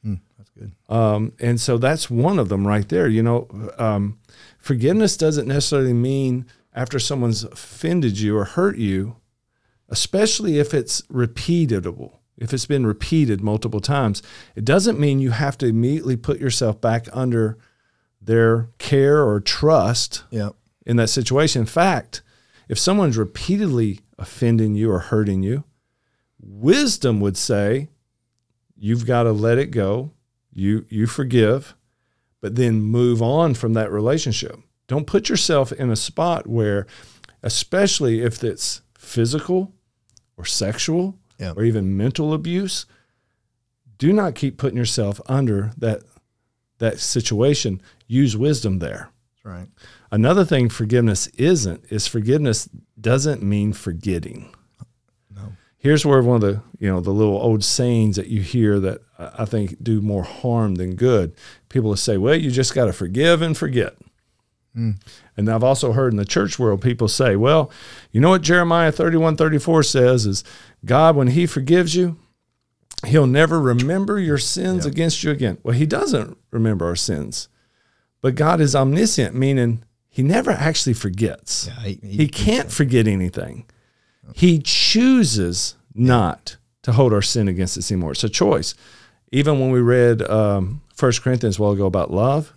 That's 0.05 0.51
good. 0.51 0.73
Um, 0.89 1.33
and 1.41 1.61
so 1.61 1.79
that's 1.79 2.09
one 2.11 2.39
of 2.39 2.49
them 2.49 2.67
right 2.67 2.89
there. 2.89 3.09
You 3.09 3.23
know, 3.23 3.71
um, 3.79 4.19
forgiveness 4.59 5.17
doesn't 5.17 5.47
necessarily 5.49 5.93
mean 5.93 6.47
after 6.75 6.99
someone's 6.99 7.45
offended 7.45 8.19
you 8.21 8.37
or 8.37 8.45
hurt 8.45 8.77
you, 8.79 9.17
especially 9.89 10.59
if 10.59 10.73
it's 10.73 11.03
repeatable, 11.03 12.19
if 12.39 12.55
it's 12.55 12.67
been 12.67 12.87
repeated 12.87 13.43
multiple 13.43 13.81
times, 13.81 14.23
it 14.55 14.65
doesn't 14.65 14.99
mean 14.99 15.19
you 15.21 15.31
have 15.31 15.59
to 15.59 15.67
immediately 15.67 16.17
put 16.17 16.41
yourself 16.41 16.81
back 16.81 17.07
under 17.13 17.59
their 18.23 18.69
care 18.79 19.23
or 19.23 19.41
trust 19.41 20.25
Yep. 20.31 20.55
in 20.87 20.97
that 20.97 21.09
situation. 21.09 21.61
In 21.61 21.67
fact, 21.67 22.23
if 22.69 22.79
someone's 22.79 23.19
repeatedly 23.19 24.01
offending 24.21 24.75
you 24.77 24.91
or 24.93 25.01
hurting 25.01 25.43
you, 25.43 25.65
wisdom 26.39 27.21
would 27.21 27.37
say 27.37 27.89
you've 28.77 29.07
got 29.07 29.25
to 29.25 29.33
let 29.33 29.59
it 29.59 29.71
go. 29.73 30.13
You 30.53 30.85
you 30.89 31.07
forgive, 31.07 31.75
but 32.41 32.55
then 32.57 32.81
move 32.83 33.21
on 33.23 33.55
from 33.55 33.73
that 33.75 33.91
relationship. 33.91 34.57
Don't 34.87 35.07
put 35.07 35.29
yourself 35.29 35.73
in 35.73 35.91
a 35.91 35.97
spot 35.97 36.47
where 36.47 36.87
especially 37.43 38.21
if 38.23 38.43
it's 38.45 38.83
physical 38.99 39.73
or 40.37 40.45
sexual 40.45 41.17
Yeah. 41.39 41.53
or 41.57 41.65
even 41.65 41.97
mental 41.97 42.35
abuse, 42.35 42.85
do 43.97 44.13
not 44.13 44.35
keep 44.35 44.59
putting 44.59 44.77
yourself 44.77 45.21
under 45.27 45.73
that 45.79 46.03
that 46.79 46.99
situation. 46.99 47.81
Use 48.09 48.37
wisdom 48.37 48.79
there. 48.81 49.11
That's 49.33 49.45
right. 49.45 49.69
Another 50.13 50.45
thing 50.45 50.69
forgiveness 50.69 51.29
isn't 51.29 51.85
is 51.89 52.07
forgiveness 52.07 52.69
doesn't 53.01 53.43
mean 53.43 53.73
forgetting. 53.73 54.53
No. 55.35 55.53
Here's 55.79 56.05
where 56.05 56.21
one 56.23 56.37
of 56.37 56.41
the 56.43 56.63
you 56.79 56.89
know 56.89 57.01
the 57.01 57.13
little 57.13 57.41
old 57.41 57.63
sayings 57.63 58.17
that 58.17 58.27
you 58.27 58.41
hear 58.41 58.81
that 58.81 59.03
I 59.19 59.45
think 59.45 59.83
do 59.83 60.01
more 60.01 60.25
harm 60.25 60.77
than 60.77 60.97
good. 60.97 61.35
People 61.69 61.91
will 61.91 61.97
say, 61.97 62.17
"Well, 62.17 62.35
you 62.35 62.51
just 62.51 62.75
got 62.75 62.87
to 62.87 62.93
forgive 62.93 63.41
and 63.41 63.57
forget." 63.57 63.97
Hmm. 64.75 64.93
And 65.37 65.49
I've 65.49 65.65
also 65.65 65.93
heard 65.93 66.13
in 66.13 66.17
the 66.17 66.25
church 66.25 66.59
world 66.59 66.81
people 66.81 67.09
say, 67.09 67.37
"Well, 67.37 67.71
you 68.11 68.21
know 68.21 68.31
what 68.31 68.43
Jeremiah 68.43 68.93
31, 68.93 69.37
34 69.37 69.83
says 69.85 70.27
is 70.27 70.45
God 70.85 71.15
when 71.15 71.29
he 71.29 71.47
forgives 71.47 71.95
you, 71.95 72.17
he'll 73.07 73.27
never 73.27 73.61
remember 73.61 74.19
your 74.19 74.39
sins 74.39 74.85
against 74.85 75.23
you 75.23 75.31
again." 75.31 75.59
Well, 75.63 75.75
he 75.75 75.87
doesn't 75.87 76.37
remember 76.51 76.87
our 76.87 76.97
sins. 76.97 77.49
But 78.23 78.35
God 78.35 78.61
is 78.61 78.77
omniscient, 78.77 79.35
meaning 79.35 79.83
he 80.11 80.23
never 80.23 80.51
actually 80.51 80.93
forgets. 80.95 81.67
Yeah, 81.69 81.81
he- 81.89 82.01
he- 82.03 82.17
he 82.19 82.29
can't 82.29 82.71
forget 82.71 83.07
anything. 83.07 83.65
He 84.35 84.59
chooses 84.61 85.77
not 85.95 86.57
to 86.83 86.93
hold 86.93 87.13
our 87.13 87.23
sin 87.23 87.49
against 87.49 87.79
us 87.79 87.91
anymore. 87.91 88.13
It's 88.13 88.25
a 88.25 88.29
choice. 88.29 88.75
Even 89.33 89.59
when 89.61 89.71
we 89.71 89.81
read 89.81 90.23
um, 90.23 90.83
1 90.99 91.13
Corinthians 91.23 91.59
a 91.59 91.63
while 91.63 91.73
ago 91.73 91.87
about 91.87 92.11
love, 92.13 92.53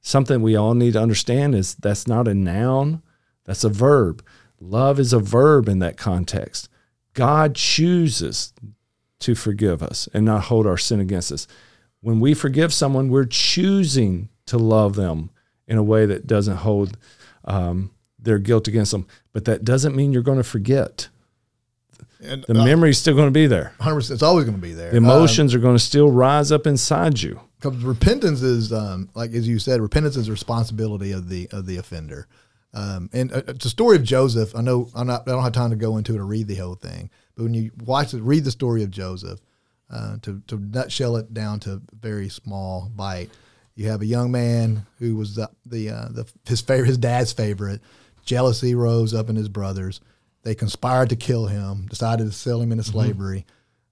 something 0.00 0.42
we 0.42 0.56
all 0.56 0.74
need 0.74 0.92
to 0.94 1.00
understand 1.00 1.54
is 1.54 1.74
that's 1.74 2.06
not 2.06 2.28
a 2.28 2.34
noun, 2.34 3.02
that's 3.44 3.64
a 3.64 3.68
verb. 3.68 4.24
Love 4.60 4.98
is 5.00 5.12
a 5.12 5.18
verb 5.18 5.68
in 5.68 5.78
that 5.80 5.96
context. 5.96 6.68
God 7.14 7.54
chooses 7.54 8.52
to 9.20 9.34
forgive 9.34 9.82
us 9.82 10.08
and 10.14 10.24
not 10.24 10.44
hold 10.44 10.66
our 10.66 10.78
sin 10.78 11.00
against 11.00 11.32
us. 11.32 11.46
When 12.00 12.20
we 12.20 12.34
forgive 12.34 12.72
someone, 12.72 13.08
we're 13.08 13.24
choosing 13.26 14.28
to 14.46 14.56
love 14.58 14.94
them 14.96 15.30
in 15.70 15.78
a 15.78 15.82
way 15.82 16.04
that 16.04 16.26
doesn't 16.26 16.56
hold 16.58 16.98
um, 17.44 17.90
their 18.18 18.38
guilt 18.38 18.68
against 18.68 18.90
them. 18.92 19.06
But 19.32 19.46
that 19.46 19.64
doesn't 19.64 19.96
mean 19.96 20.12
you're 20.12 20.22
going 20.22 20.36
to 20.38 20.44
forget. 20.44 21.08
And, 22.22 22.44
The 22.46 22.54
memory's 22.54 22.98
still 22.98 23.14
going 23.14 23.28
to 23.28 23.32
be 23.32 23.46
there. 23.46 23.72
100%, 23.80 24.10
it's 24.10 24.22
always 24.22 24.44
going 24.44 24.56
to 24.56 24.62
be 24.62 24.74
there. 24.74 24.90
The 24.90 24.98
emotions 24.98 25.54
are 25.54 25.58
going 25.58 25.76
to 25.76 25.82
still 25.82 26.10
rise 26.10 26.52
up 26.52 26.66
inside 26.66 27.22
you. 27.22 27.40
because 27.58 27.82
repentance 27.82 28.42
is 28.42 28.72
um, 28.72 29.08
like 29.14 29.32
as 29.32 29.48
you 29.48 29.58
said, 29.58 29.80
repentance 29.80 30.16
is 30.16 30.28
responsibility 30.28 31.12
of 31.12 31.28
the 31.30 31.48
of 31.52 31.64
the 31.66 31.78
offender. 31.78 32.26
Um, 32.74 33.08
and 33.12 33.32
uh, 33.32 33.42
it's 33.48 33.64
a 33.64 33.70
story 33.70 33.96
of 33.96 34.04
Joseph. 34.04 34.54
I 34.54 34.60
know 34.60 34.88
I'm 34.94 35.06
not. 35.06 35.22
I 35.26 35.32
don't 35.32 35.42
have 35.42 35.52
time 35.52 35.70
to 35.70 35.76
go 35.76 35.96
into 35.96 36.14
it 36.14 36.18
or 36.18 36.26
read 36.26 36.46
the 36.46 36.56
whole 36.56 36.74
thing. 36.76 37.10
But 37.36 37.44
when 37.44 37.54
you 37.54 37.70
watch 37.84 38.12
it, 38.14 38.22
read 38.22 38.44
the 38.44 38.50
story 38.50 38.82
of 38.82 38.90
Joseph. 38.90 39.40
Uh, 39.90 40.18
to 40.22 40.40
to 40.46 40.56
nutshell 40.58 41.16
it 41.16 41.32
down 41.34 41.58
to 41.60 41.72
a 41.72 41.80
very 42.00 42.28
small 42.28 42.90
bite, 42.94 43.30
you 43.80 43.88
have 43.88 44.02
a 44.02 44.06
young 44.06 44.30
man 44.30 44.86
who 44.98 45.16
was 45.16 45.36
the 45.36 45.48
the, 45.64 45.88
uh, 45.88 46.08
the 46.10 46.30
his 46.46 46.60
favorite, 46.60 46.86
his 46.86 46.98
dad's 46.98 47.32
favorite. 47.32 47.80
Jealousy 48.26 48.74
rose 48.74 49.14
up 49.14 49.30
in 49.30 49.36
his 49.36 49.48
brothers. 49.48 50.02
They 50.42 50.54
conspired 50.54 51.08
to 51.08 51.16
kill 51.16 51.46
him. 51.46 51.86
Decided 51.86 52.26
to 52.26 52.32
sell 52.32 52.60
him 52.60 52.72
into 52.72 52.84
slavery. 52.84 53.46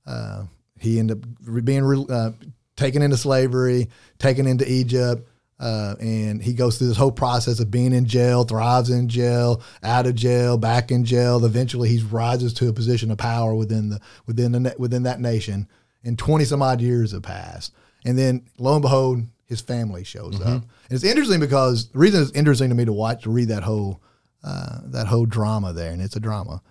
Uh, 0.06 0.44
he 0.78 0.98
ended 0.98 1.24
up 1.24 1.64
being 1.64 1.84
re- 1.84 2.06
uh, 2.10 2.32
taken 2.76 3.00
into 3.00 3.16
slavery, 3.16 3.88
taken 4.18 4.46
into 4.46 4.70
Egypt, 4.70 5.26
uh, 5.58 5.94
and 6.00 6.42
he 6.42 6.52
goes 6.52 6.76
through 6.76 6.88
this 6.88 6.98
whole 6.98 7.10
process 7.10 7.58
of 7.58 7.70
being 7.70 7.94
in 7.94 8.04
jail, 8.04 8.44
thrives 8.44 8.90
in 8.90 9.08
jail, 9.08 9.62
out 9.82 10.06
of 10.06 10.14
jail, 10.14 10.58
back 10.58 10.90
in 10.90 11.06
jail. 11.06 11.42
Eventually, 11.46 11.88
he 11.88 12.02
rises 12.02 12.52
to 12.52 12.68
a 12.68 12.74
position 12.74 13.10
of 13.10 13.16
power 13.16 13.54
within 13.54 13.88
the 13.88 14.00
within 14.26 14.52
the 14.52 14.74
within 14.78 15.04
that 15.04 15.18
nation. 15.18 15.66
And 16.04 16.18
twenty 16.18 16.44
some 16.44 16.60
odd 16.60 16.82
years 16.82 17.12
have 17.12 17.22
passed, 17.22 17.72
and 18.04 18.18
then 18.18 18.44
lo 18.58 18.74
and 18.74 18.82
behold, 18.82 19.22
his 19.48 19.60
family 19.60 20.04
shows 20.04 20.40
up. 20.40 20.46
And 20.46 20.62
it's 20.90 21.04
interesting 21.04 21.40
because 21.40 21.88
the 21.88 21.98
reason 21.98 22.22
it's 22.22 22.32
interesting 22.32 22.68
to 22.68 22.74
me 22.74 22.84
to 22.84 22.92
watch 22.92 23.22
to 23.24 23.30
read 23.30 23.48
that 23.48 23.62
whole 23.62 24.00
uh, 24.44 24.78
that 24.84 25.06
whole 25.08 25.26
drama 25.26 25.72
there, 25.72 25.90
and 25.92 26.00
it's 26.02 26.16
a 26.16 26.20
drama, 26.20 26.62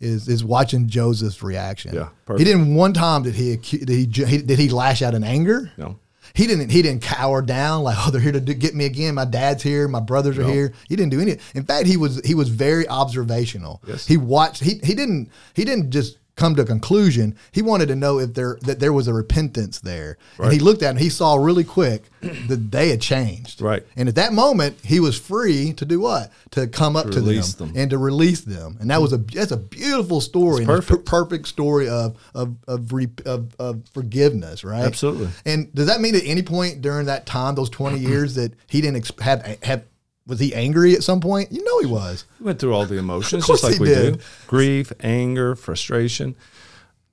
is 0.00 0.28
is 0.28 0.44
watching 0.44 0.88
Joseph's 0.88 1.42
reaction. 1.42 1.94
Yeah, 1.94 2.08
he 2.36 2.44
didn't 2.44 2.74
one 2.74 2.92
time 2.92 3.22
did 3.22 3.34
he, 3.34 3.56
did 3.56 3.88
he 3.88 4.24
he 4.26 4.38
did 4.42 4.58
he 4.58 4.68
lash 4.68 5.00
out 5.02 5.14
in 5.14 5.24
anger? 5.24 5.70
No. 5.76 5.98
He 6.32 6.46
didn't. 6.46 6.70
He 6.70 6.82
didn't 6.82 7.02
cower 7.02 7.42
down 7.42 7.82
like, 7.84 7.96
oh, 8.00 8.10
they're 8.10 8.20
here 8.20 8.32
to 8.32 8.40
do, 8.40 8.54
get 8.54 8.74
me 8.74 8.86
again. 8.86 9.14
My 9.14 9.26
dad's 9.26 9.62
here. 9.62 9.86
My 9.86 10.00
brothers 10.00 10.36
are 10.38 10.42
No. 10.42 10.48
here. 10.48 10.72
He 10.88 10.96
didn't 10.96 11.10
do 11.10 11.20
any. 11.20 11.36
In 11.54 11.64
fact, 11.64 11.86
he 11.86 11.96
was 11.96 12.20
he 12.24 12.34
was 12.34 12.48
very 12.48 12.88
observational. 12.88 13.82
Yes. 13.86 14.06
He 14.06 14.16
watched. 14.16 14.62
He 14.64 14.80
he 14.82 14.94
didn't 14.94 15.30
he 15.54 15.64
didn't 15.64 15.90
just 15.90 16.18
come 16.36 16.56
to 16.56 16.62
a 16.62 16.66
conclusion. 16.66 17.36
He 17.52 17.62
wanted 17.62 17.86
to 17.88 17.96
know 17.96 18.18
if 18.18 18.34
there 18.34 18.58
that 18.62 18.80
there 18.80 18.92
was 18.92 19.06
a 19.08 19.14
repentance 19.14 19.80
there. 19.80 20.18
And 20.38 20.52
he 20.52 20.58
looked 20.58 20.82
at 20.82 20.86
it 20.86 20.90
and 20.90 21.00
he 21.00 21.08
saw 21.08 21.36
really 21.36 21.64
quick 21.64 22.04
that 22.20 22.70
they 22.70 22.88
had 22.88 23.00
changed. 23.00 23.60
Right. 23.60 23.84
And 23.96 24.08
at 24.08 24.14
that 24.16 24.32
moment, 24.32 24.78
he 24.84 25.00
was 25.00 25.18
free 25.18 25.72
to 25.74 25.84
do 25.84 26.00
what? 26.00 26.32
To 26.52 26.66
come 26.66 26.96
up 26.96 27.10
to, 27.10 27.20
release 27.20 27.54
them, 27.54 27.68
them. 27.68 27.80
and 27.80 27.90
to 27.90 27.98
release 27.98 28.40
them. 28.40 28.76
And 28.80 28.90
that 28.90 29.00
was 29.00 29.12
a 29.12 29.18
that's 29.18 29.52
a 29.52 29.56
beautiful 29.56 30.20
story. 30.20 30.64
perfect. 30.64 31.06
per- 31.06 31.24
perfect 31.24 31.48
story 31.48 31.88
of 31.88 32.16
of 32.34 32.56
of, 32.66 32.92
re, 32.92 33.08
of 33.24 33.54
of 33.58 33.82
forgiveness, 33.92 34.64
right? 34.64 34.84
Absolutely. 34.84 35.28
And 35.44 35.72
does 35.74 35.86
that 35.86 36.00
mean 36.00 36.14
at 36.14 36.22
any 36.24 36.42
point 36.42 36.82
during 36.82 37.06
that 37.06 37.26
time, 37.26 37.54
those 37.54 37.70
twenty 37.70 37.98
years, 38.00 38.34
that 38.34 38.52
he 38.66 38.80
didn't 38.80 39.20
have 39.20 39.58
have 39.62 39.84
was 40.26 40.40
he 40.40 40.54
angry 40.54 40.94
at 40.94 41.02
some 41.02 41.20
point? 41.20 41.52
You 41.52 41.62
know 41.64 41.80
he 41.80 41.86
was. 41.86 42.24
He 42.38 42.44
went 42.44 42.58
through 42.58 42.74
all 42.74 42.86
the 42.86 42.96
emotions, 42.98 43.46
just 43.46 43.62
like 43.62 43.78
we 43.78 43.88
did. 43.88 44.18
do 44.18 44.24
grief, 44.46 44.92
anger, 45.00 45.54
frustration. 45.54 46.34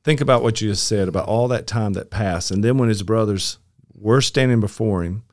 Think 0.03 0.21
about 0.21 0.41
what 0.43 0.61
you 0.61 0.69
just 0.69 0.87
said 0.87 1.07
about 1.07 1.27
all 1.27 1.47
that 1.49 1.67
time 1.67 1.93
that 1.93 2.09
passed. 2.09 2.51
And 2.51 2.63
then 2.63 2.77
when 2.77 2.89
his 2.89 3.03
brothers 3.03 3.57
were 3.93 4.21
standing 4.21 4.59
before 4.59 5.03
him, 5.03 5.23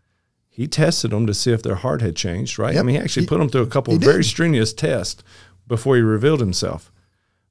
he 0.49 0.67
tested 0.67 1.13
them 1.13 1.27
to 1.27 1.35
see 1.35 1.53
if 1.53 1.63
their 1.63 1.77
heart 1.77 2.03
had 2.03 2.17
changed, 2.17 2.59
right? 2.59 2.77
I 2.77 2.83
mean, 2.83 2.97
he 2.97 3.01
actually 3.01 3.23
He- 3.23 3.29
put 3.29 3.39
them 3.39 3.49
through 3.49 3.63
a 3.63 3.67
couple 3.69 3.95
of 3.95 4.01
very 4.03 4.25
strenuous 4.25 4.73
tests 4.73 5.23
before 5.67 5.97
he 5.97 6.03
revealed 6.03 6.41
himself. 6.41 6.91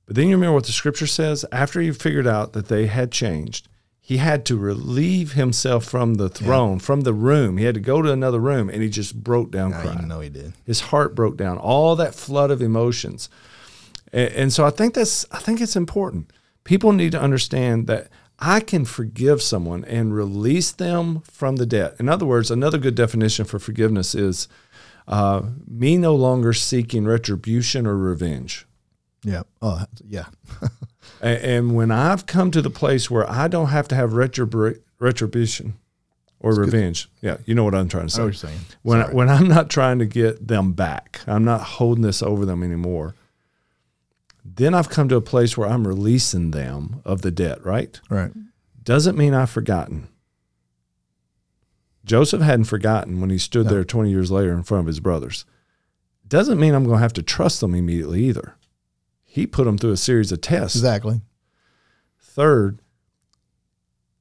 But 0.05 0.15
then 0.15 0.27
you 0.27 0.35
remember 0.35 0.55
what 0.55 0.65
the 0.65 0.71
scripture 0.71 1.07
says? 1.07 1.45
After 1.51 1.79
he 1.81 1.91
figured 1.91 2.27
out 2.27 2.53
that 2.53 2.67
they 2.67 2.87
had 2.87 3.11
changed, 3.11 3.67
he 4.07 4.17
had 4.17 4.45
to 4.45 4.55
relieve 4.55 5.33
himself 5.33 5.83
from 5.83 6.13
the 6.13 6.29
throne, 6.29 6.79
from 6.79 7.01
the 7.01 7.13
room. 7.13 7.57
He 7.57 7.65
had 7.65 7.73
to 7.75 7.81
go 7.81 8.01
to 8.01 8.09
another 8.09 8.39
room 8.39 8.69
and 8.69 8.81
he 8.81 8.87
just 8.89 9.21
broke 9.21 9.51
down 9.51 9.73
I 9.73 9.81
crying 9.81 10.07
know 10.07 10.21
he 10.21 10.29
did. 10.29 10.53
his 10.65 10.79
heart 10.79 11.13
broke 11.13 11.35
down 11.35 11.57
all 11.57 11.97
that 11.97 12.15
flood 12.15 12.49
of 12.49 12.61
emotions 12.61 13.29
and, 14.13 14.31
and 14.33 14.53
so 14.53 14.65
i 14.65 14.69
think 14.69 14.93
that's 14.93 15.25
i 15.33 15.39
think 15.39 15.59
it's 15.59 15.75
important 15.75 16.31
people 16.63 16.93
need 16.93 17.11
to 17.11 17.19
understand 17.21 17.87
that 17.87 18.07
i 18.39 18.61
can 18.61 18.85
forgive 18.85 19.41
someone 19.41 19.83
and 19.83 20.15
release 20.15 20.71
them 20.71 21.19
from 21.23 21.57
the 21.57 21.65
debt 21.65 21.93
in 21.99 22.07
other 22.07 22.25
words 22.25 22.49
another 22.49 22.77
good 22.77 22.95
definition 22.95 23.43
for 23.43 23.59
forgiveness 23.59 24.15
is 24.15 24.47
uh, 25.09 25.41
me 25.67 25.97
no 25.97 26.15
longer 26.15 26.53
seeking 26.53 27.05
retribution 27.05 27.85
or 27.85 27.97
revenge 27.97 28.65
Yeah. 29.25 29.43
Oh, 29.61 29.83
yeah. 30.07 30.27
And 31.21 31.75
when 31.75 31.91
i've 31.91 32.25
come 32.25 32.51
to 32.51 32.61
the 32.61 32.69
place 32.69 33.09
where 33.09 33.29
i 33.29 33.47
don't 33.47 33.67
have 33.67 33.87
to 33.89 33.95
have 33.95 34.11
retribu- 34.11 34.79
retribution 34.99 35.77
or 36.39 36.53
revenge 36.53 37.09
yeah 37.21 37.37
you 37.45 37.55
know 37.55 37.63
what 37.63 37.73
i'm 37.75 37.89
trying 37.89 38.07
to 38.07 38.13
say 38.13 38.21
I 38.21 38.25
what 38.25 38.35
saying. 38.35 38.59
when 38.83 39.01
Sorry. 39.01 39.13
when 39.15 39.29
I'm 39.29 39.47
not 39.47 39.69
trying 39.69 39.99
to 39.99 40.05
get 40.05 40.47
them 40.47 40.73
back, 40.73 41.21
I'm 41.27 41.43
not 41.43 41.61
holding 41.61 42.03
this 42.03 42.21
over 42.21 42.45
them 42.45 42.61
anymore. 42.63 43.15
Then 44.45 44.73
I've 44.73 44.89
come 44.89 45.09
to 45.09 45.15
a 45.17 45.21
place 45.21 45.57
where 45.57 45.67
I'm 45.67 45.87
releasing 45.87 46.51
them 46.51 47.01
of 47.03 47.21
the 47.21 47.31
debt, 47.31 47.63
right? 47.65 47.99
Right. 48.09 48.31
Doesn't 48.83 49.17
mean 49.17 49.33
I've 49.33 49.49
forgotten. 49.49 50.07
Joseph 52.05 52.41
hadn't 52.41 52.65
forgotten 52.65 53.19
when 53.19 53.29
he 53.29 53.37
stood 53.37 53.65
No. 53.65 53.71
there 53.73 53.83
20 53.83 54.09
years 54.09 54.31
later 54.31 54.53
in 54.53 54.63
front 54.63 54.81
of 54.81 54.87
his 54.87 54.99
brothers. 55.01 55.43
Doesn't 56.27 56.59
mean 56.59 56.73
I'm 56.73 56.85
going 56.85 56.97
to 56.97 57.01
have 57.01 57.13
to 57.13 57.23
trust 57.23 57.59
them 57.61 57.75
immediately 57.75 58.23
either. 58.25 58.55
He 59.37 59.45
put 59.45 59.65
them 59.65 59.77
through 59.77 59.91
a 59.91 59.97
series 59.97 60.31
of 60.31 60.41
tests. 60.41 60.75
Exactly. 60.75 61.21
Third, 62.19 62.79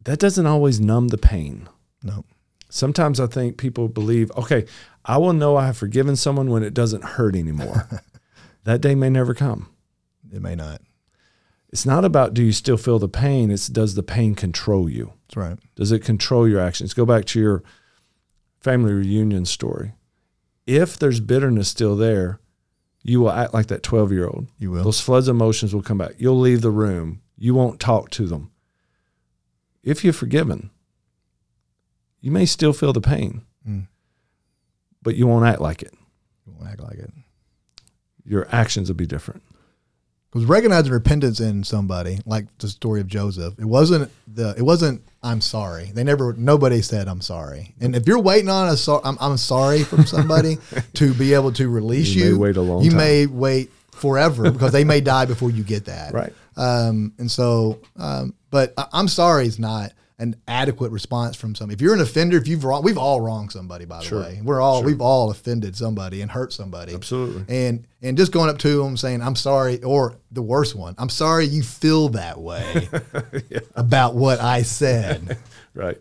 that 0.05 0.19
doesn't 0.19 0.45
always 0.45 0.79
numb 0.79 1.09
the 1.09 1.17
pain. 1.17 1.71
No. 2.03 2.27
Sometimes 2.69 3.19
I 3.19 3.27
think 3.27 3.57
people 3.57 3.89
believe, 3.89 4.31
okay, 4.33 4.67
I 5.07 5.17
will 5.17 5.33
know 5.33 5.57
I 5.57 5.65
have 5.65 5.79
forgiven 5.79 6.17
someone 6.17 6.51
when 6.51 6.63
it 6.63 6.75
doesn't 6.75 7.03
hurt 7.03 7.35
anymore. 7.35 7.89
that 8.65 8.83
day 8.83 8.95
may 8.95 9.09
never 9.09 9.33
come. 9.33 9.71
It 10.31 10.43
may 10.43 10.55
not. 10.55 10.83
It's 11.71 11.87
not 11.87 12.05
about 12.05 12.35
do 12.35 12.43
you 12.43 12.53
still 12.53 12.77
feel 12.77 12.99
the 12.99 13.09
pain, 13.09 13.51
it's 13.51 13.69
does 13.69 13.95
the 13.95 14.03
pain 14.03 14.35
control 14.35 14.87
you? 14.87 15.15
That's 15.29 15.37
right. 15.39 15.59
Does 15.77 15.93
it 15.93 16.05
control 16.05 16.47
your 16.47 16.61
actions? 16.61 16.93
Go 16.93 17.07
back 17.07 17.25
to 17.25 17.41
your 17.41 17.63
family 18.61 18.93
reunion 18.93 19.47
story. 19.47 19.95
If 20.67 20.99
there's 20.99 21.21
bitterness 21.21 21.71
still 21.71 21.97
there, 21.97 22.39
you 23.09 23.21
will 23.21 23.31
act 23.31 23.55
like 23.55 23.67
that 23.69 23.83
12 23.83 24.13
year 24.13 24.27
old. 24.27 24.49
You 24.59 24.71
will. 24.73 24.85
Those 24.85 25.01
floods 25.01 25.29
of 25.29 25.37
emotions 25.37 25.75
will 25.75 25.83
come 25.83 25.99
back. 25.99 26.13
You'll 26.19 26.39
leave 26.41 26.61
the 26.61 26.71
room. 26.71 27.23
You 27.39 27.55
won't 27.55 27.79
talk 27.81 28.11
to 28.11 28.27
them. 28.27 28.51
If 29.83 30.03
you're 30.03 30.13
forgiven, 30.13 30.71
you 32.21 32.31
may 32.31 32.47
still 32.47 32.73
feel 32.73 32.93
the 32.93 33.01
pain, 33.01 33.43
Mm. 33.69 33.87
but 35.03 35.15
you 35.17 35.27
won't 35.27 35.47
act 35.47 35.61
like 35.61 35.83
it. 35.83 35.95
You 36.47 36.53
won't 36.55 36.69
act 36.71 36.81
like 36.81 36.99
it. 36.99 37.13
Your 38.25 38.49
actions 38.51 38.89
will 38.89 38.97
be 38.97 39.07
different. 39.07 39.43
Because 40.33 40.45
recognizing 40.47 40.93
repentance 40.93 41.41
in 41.41 41.65
somebody, 41.65 42.19
like 42.27 42.47
the 42.59 42.69
story 42.69 43.01
of 43.01 43.07
Joseph, 43.07 43.55
it 43.59 43.65
wasn't 43.65 44.11
the 44.27 44.55
it 44.59 44.63
wasn't 44.63 45.03
I'm 45.23 45.41
sorry. 45.41 45.91
They 45.95 46.05
never 46.05 46.35
nobody 46.35 46.83
said 46.83 47.09
I'm 47.09 47.21
sorry. 47.21 47.75
And 47.81 47.97
if 47.97 48.07
you're 48.07 48.21
waiting 48.21 48.51
on 48.51 48.69
a 48.69 48.77
so, 48.77 49.01
I'm, 49.05 49.17
I'm 49.21 49.37
sorry 49.39 49.83
from 49.83 50.05
somebody 50.05 50.59
to 50.95 51.15
be 51.15 51.33
able 51.35 51.53
to 51.53 51.69
release 51.69 52.09
You 52.15 52.25
you, 52.25 52.33
may 52.33 52.39
wait 52.39 52.57
a 52.57 52.61
long 52.63 52.79
time 52.81 52.85
you 52.85 52.91
time. 52.91 52.99
may 52.99 53.27
wait 53.27 53.71
forever 53.93 54.51
because 54.51 54.73
they 54.73 54.85
may 54.85 55.01
die 55.01 55.25
before 55.25 55.51
you 55.51 55.63
get 55.65 55.87
that. 55.87 56.13
Right. 56.13 56.33
Um, 56.59 57.13
and 57.19 57.31
so, 57.31 57.81
um, 57.97 58.35
but 58.51 58.73
I, 58.79 58.87
I'm 58.93 59.09
sorry 59.09 59.47
is 59.47 59.59
not 59.59 59.93
an 60.19 60.35
adequate 60.49 60.91
response 60.93 61.37
from 61.37 61.55
somebody. 61.55 61.75
If 61.75 61.81
you're 61.83 61.93
an 61.95 62.01
offender, 62.01 62.39
if 62.39 62.49
you've 62.49 62.65
wrong, 62.65 62.83
we've 62.83 62.97
all 62.97 63.21
wronged 63.21 63.53
somebody. 63.53 63.85
By 63.85 63.99
the 63.99 64.05
Sure. 64.07 64.21
way, 64.23 64.41
we're 64.43 64.61
all 64.63 64.79
Sure. 64.81 64.87
we've 64.87 65.01
all 65.01 65.31
offended 65.31 65.77
somebody 65.77 66.23
and 66.23 66.31
hurt 66.31 66.53
somebody. 66.55 66.95
Absolutely. 66.95 67.45
And 67.55 67.87
and 68.03 68.17
just 68.17 68.33
going 68.33 68.49
up 68.49 68.57
to 68.59 68.83
them 68.83 68.97
saying 68.97 69.21
I'm 69.21 69.37
sorry, 69.37 69.83
or 69.83 70.17
the 70.33 70.41
worst 70.43 70.75
one, 70.75 70.95
I'm 70.97 71.11
sorry 71.11 71.45
you 71.47 71.63
feel 71.63 72.09
that 72.11 72.41
way 72.41 72.89
about 73.75 74.15
what 74.15 74.41
I 74.41 74.63
said. 74.63 75.39
Right. 75.75 75.99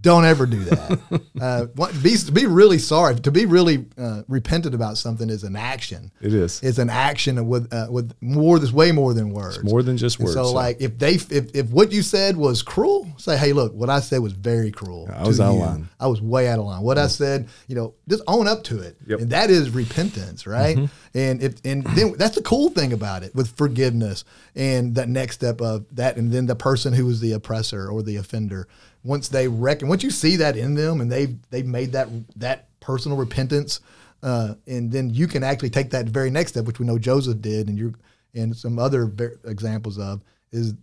Don't 0.00 0.24
ever 0.24 0.46
do 0.46 0.64
that. 0.64 1.22
uh, 1.40 1.66
be 2.02 2.16
be 2.32 2.46
really 2.46 2.78
sorry. 2.78 3.16
To 3.16 3.30
be 3.30 3.46
really 3.46 3.86
uh, 3.98 4.22
repentant 4.28 4.74
about 4.74 4.96
something 4.98 5.28
is 5.30 5.44
an 5.44 5.54
action. 5.56 6.10
It 6.20 6.32
is. 6.34 6.62
It's 6.62 6.78
an 6.78 6.90
action 6.90 7.46
with 7.46 7.72
uh, 7.72 7.88
with 7.90 8.12
more. 8.20 8.58
There's 8.58 8.72
way 8.72 8.90
more 8.92 9.14
than 9.14 9.30
words. 9.30 9.62
More 9.62 9.82
than 9.82 9.96
just 9.96 10.18
words. 10.18 10.34
So, 10.34 10.44
so- 10.44 10.52
like, 10.52 10.80
if 10.80 10.98
they 10.98 11.14
if, 11.14 11.54
if 11.54 11.70
what 11.70 11.92
you 11.92 12.02
said 12.02 12.36
was 12.36 12.62
cruel, 12.62 13.06
say, 13.18 13.36
hey, 13.36 13.52
look, 13.52 13.74
what 13.74 13.90
I 13.90 14.00
said 14.00 14.20
was 14.20 14.32
very 14.32 14.70
cruel. 14.70 15.08
I 15.14 15.26
was 15.26 15.40
out 15.40 15.52
of 15.54 15.58
line. 15.60 15.88
I 16.00 16.06
was 16.06 16.20
way 16.20 16.48
out 16.48 16.58
of 16.58 16.64
line. 16.64 16.82
What 16.82 16.98
I 16.98 17.06
said, 17.06 17.48
you 17.68 17.74
know, 17.76 17.94
just 18.08 18.22
own 18.26 18.48
up 18.48 18.64
to 18.64 18.80
it, 18.80 18.96
Yep. 19.06 19.20
and 19.20 19.30
that 19.30 19.50
is 19.50 19.70
repentance, 19.70 20.46
right? 20.46 20.78
And 21.14 21.42
if 21.42 21.54
and 21.64 21.84
then 21.84 22.14
that's 22.16 22.36
the 22.36 22.42
cool 22.42 22.70
thing 22.70 22.92
about 22.92 23.22
it 23.22 23.34
with 23.34 23.56
forgiveness 23.56 24.24
and 24.54 24.94
that 24.94 25.08
next 25.08 25.34
step 25.36 25.60
of 25.60 25.84
that, 25.92 26.16
and 26.16 26.32
then 26.32 26.46
the 26.46 26.56
person 26.56 26.92
who 26.92 27.06
was 27.06 27.20
the 27.20 27.32
oppressor 27.32 27.88
or 27.88 28.02
the 28.02 28.16
offender, 28.16 28.68
once 29.04 29.28
they 29.28 29.48
reckon, 29.48 29.88
once 29.88 30.02
you 30.02 30.10
see 30.10 30.36
that 30.36 30.56
in 30.56 30.74
them, 30.74 31.00
and 31.00 31.10
they've 31.10 31.34
they've 31.50 31.66
made 31.66 31.92
that 31.92 32.08
that 32.36 32.68
personal 32.80 33.16
repentance. 33.16 33.80
Uh, 34.22 34.54
and 34.68 34.92
then 34.92 35.10
you 35.10 35.26
can 35.26 35.42
actually 35.42 35.70
take 35.70 35.90
that 35.90 36.06
very 36.06 36.30
next 36.30 36.52
step, 36.52 36.64
which 36.64 36.78
we 36.78 36.86
know 36.86 36.96
Joseph 36.96 37.40
did, 37.40 37.68
and 37.68 37.76
you 37.76 37.92
and 38.34 38.56
some 38.56 38.78
other 38.78 39.06
ver- 39.06 39.38
examples 39.44 39.98
of 39.98 40.22
is 40.52 40.74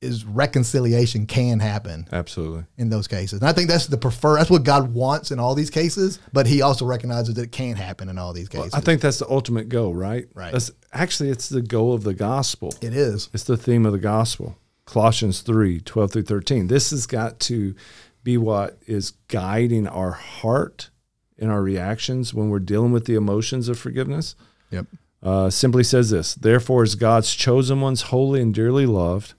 is 0.00 0.24
reconciliation 0.24 1.26
can 1.26 1.60
happen 1.60 2.08
Absolutely. 2.12 2.64
in 2.76 2.90
those 2.90 3.06
cases. 3.06 3.38
And 3.40 3.48
I 3.48 3.52
think 3.52 3.68
that's 3.68 3.86
the 3.86 3.96
prefer. 3.96 4.36
That's 4.36 4.50
what 4.50 4.64
God 4.64 4.92
wants 4.92 5.30
in 5.30 5.38
all 5.38 5.54
these 5.54 5.70
cases. 5.70 6.18
But 6.32 6.48
He 6.48 6.60
also 6.60 6.84
recognizes 6.84 7.36
that 7.36 7.42
it 7.42 7.52
can 7.52 7.76
happen 7.76 8.08
in 8.08 8.18
all 8.18 8.32
these 8.32 8.48
cases. 8.48 8.74
I 8.74 8.80
think 8.80 9.00
that's 9.00 9.20
the 9.20 9.30
ultimate 9.30 9.68
goal, 9.68 9.94
right? 9.94 10.26
Right. 10.34 10.50
That's 10.50 10.72
actually 10.92 11.30
it's 11.30 11.48
the 11.48 11.62
goal 11.62 11.94
of 11.94 12.02
the 12.02 12.14
gospel. 12.14 12.74
it 12.82 12.94
is. 12.94 13.30
It's 13.32 13.44
the 13.44 13.56
theme 13.56 13.86
of 13.86 13.92
the 13.92 14.00
gospel. 14.00 14.58
Colossians 14.92 15.40
3, 15.40 15.80
12 15.80 16.12
through 16.12 16.22
13. 16.24 16.66
This 16.66 16.90
has 16.90 17.06
got 17.06 17.40
to 17.40 17.74
be 18.22 18.36
what 18.36 18.76
is 18.86 19.12
guiding 19.28 19.86
our 19.88 20.10
heart 20.10 20.90
in 21.38 21.48
our 21.48 21.62
reactions 21.62 22.34
when 22.34 22.50
we're 22.50 22.58
dealing 22.58 22.92
with 22.92 23.06
the 23.06 23.14
emotions 23.14 23.70
of 23.70 23.78
forgiveness. 23.78 24.36
Yep. 24.70 24.86
Uh, 25.22 25.48
simply 25.48 25.82
says 25.82 26.10
this 26.10 26.34
Therefore, 26.34 26.82
as 26.82 26.94
God's 26.94 27.34
chosen 27.34 27.80
ones, 27.80 28.02
holy 28.02 28.42
and 28.42 28.52
dearly 28.52 28.84
loved, 28.84 29.32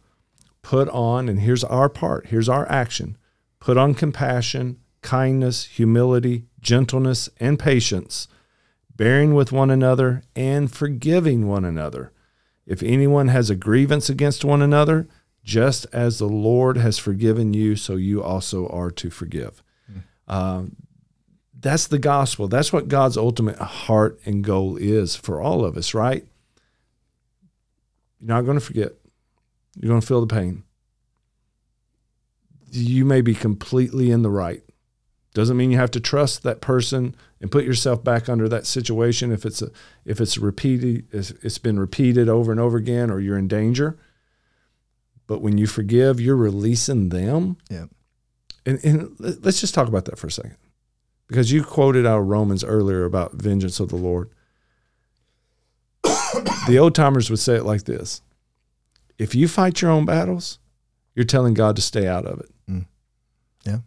put 0.64 0.90
on, 0.90 1.30
and 1.30 1.42
here's 1.42 1.64
our 1.64 1.88
part, 1.88 2.28
here's 2.28 2.50
our 2.50 2.68
action 2.68 3.16
put 3.60 3.78
on 3.78 3.94
compassion, 3.94 4.80
kindness, 5.04 5.66
humility, 5.66 6.46
gentleness, 6.62 7.30
and 7.40 7.60
patience, 7.60 8.28
bearing 8.96 9.36
with 9.36 9.52
one 9.52 9.70
another 9.70 10.24
and 10.36 10.72
forgiving 10.72 11.48
one 11.48 11.64
another. 11.64 12.12
If 12.66 12.82
anyone 12.82 13.28
has 13.28 13.52
a 13.52 13.56
grievance 13.56 14.10
against 14.10 14.44
one 14.44 14.64
another, 14.64 15.08
just 15.44 15.86
as 15.92 16.20
the 16.20 16.28
Lord 16.28 16.78
has 16.78 16.98
forgiven 16.98 17.54
you, 17.54 17.76
so 17.76 17.96
you 17.96 18.24
also 18.24 18.68
are 18.68 18.92
to 18.92 19.10
forgive. 19.10 19.62
Um, 20.28 20.76
that's 21.60 21.88
the 21.88 22.00
gospel. 22.00 22.48
That's 22.48 22.74
what 22.74 22.88
God's 22.88 23.18
ultimate 23.18 23.58
heart 23.58 24.20
and 24.26 24.44
goal 24.44 24.78
is 24.78 25.16
for 25.16 25.42
all 25.42 25.64
of 25.64 25.78
us, 25.78 25.94
right? 25.94 26.26
You're 28.20 28.36
not 28.36 28.42
going 28.42 28.60
to 28.60 28.66
forget. 28.66 28.94
You're 29.80 29.90
going 29.90 30.02
to 30.02 30.08
feel 30.08 30.26
the 30.26 30.34
pain. 30.34 30.64
You 32.72 33.06
may 33.06 33.22
be 33.22 33.36
completely 33.36 34.12
in 34.12 34.24
the 34.24 34.30
right. 34.30 34.64
Doesn't 35.34 35.58
mean 35.58 35.72
you 35.72 35.78
have 35.78 35.92
to 35.92 36.00
trust 36.00 36.44
that 36.44 36.62
person 36.62 37.16
and 37.42 37.52
put 37.52 37.66
yourself 37.66 38.04
back 38.04 38.30
under 38.30 38.48
that 38.50 38.68
situation 38.68 39.32
if 39.32 39.46
it's 39.46 39.62
a, 39.62 39.72
if 40.06 40.22
it's 40.22 40.38
repeated 40.38 41.08
if 41.12 41.32
it's 41.44 41.58
been 41.58 41.80
repeated 41.80 42.30
over 42.30 42.52
and 42.52 42.60
over 42.60 42.78
again 42.78 43.10
or 43.10 43.20
you're 43.20 43.38
in 43.38 43.48
danger. 43.48 43.98
But 45.28 45.42
when 45.42 45.58
you 45.58 45.68
forgive, 45.68 46.20
you're 46.20 46.36
releasing 46.36 47.10
them. 47.10 47.58
Yeah. 47.70 47.86
And, 48.66 48.84
and 48.84 49.16
let's 49.20 49.62
just 49.62 49.74
talk 49.74 49.88
about 49.88 50.06
that 50.06 50.18
for 50.18 50.28
a 50.28 50.32
second. 50.32 50.58
Because 51.28 51.52
you 51.52 51.64
quoted 51.64 52.06
out 52.06 52.20
of 52.20 52.28
Romans 52.28 52.64
earlier 52.64 53.06
about 53.06 53.34
vengeance 53.34 53.80
of 53.80 53.90
the 53.90 53.96
Lord. 53.96 54.30
the 56.04 56.78
old 56.80 56.96
timers 56.96 57.30
would 57.30 57.40
say 57.40 57.56
it 57.56 57.64
like 57.64 57.84
this 57.84 58.22
If 59.18 59.34
you 59.34 59.48
fight 59.48 59.82
your 59.82 59.92
own 59.92 60.06
battles, 60.06 60.60
you're 61.16 61.26
telling 61.26 61.54
God 61.54 61.76
to 61.78 61.82
stay 61.82 62.08
out 62.08 62.26
of 62.26 62.40
it. 62.40 62.52
Mm. 62.70 62.86
Yeah. 63.66 63.78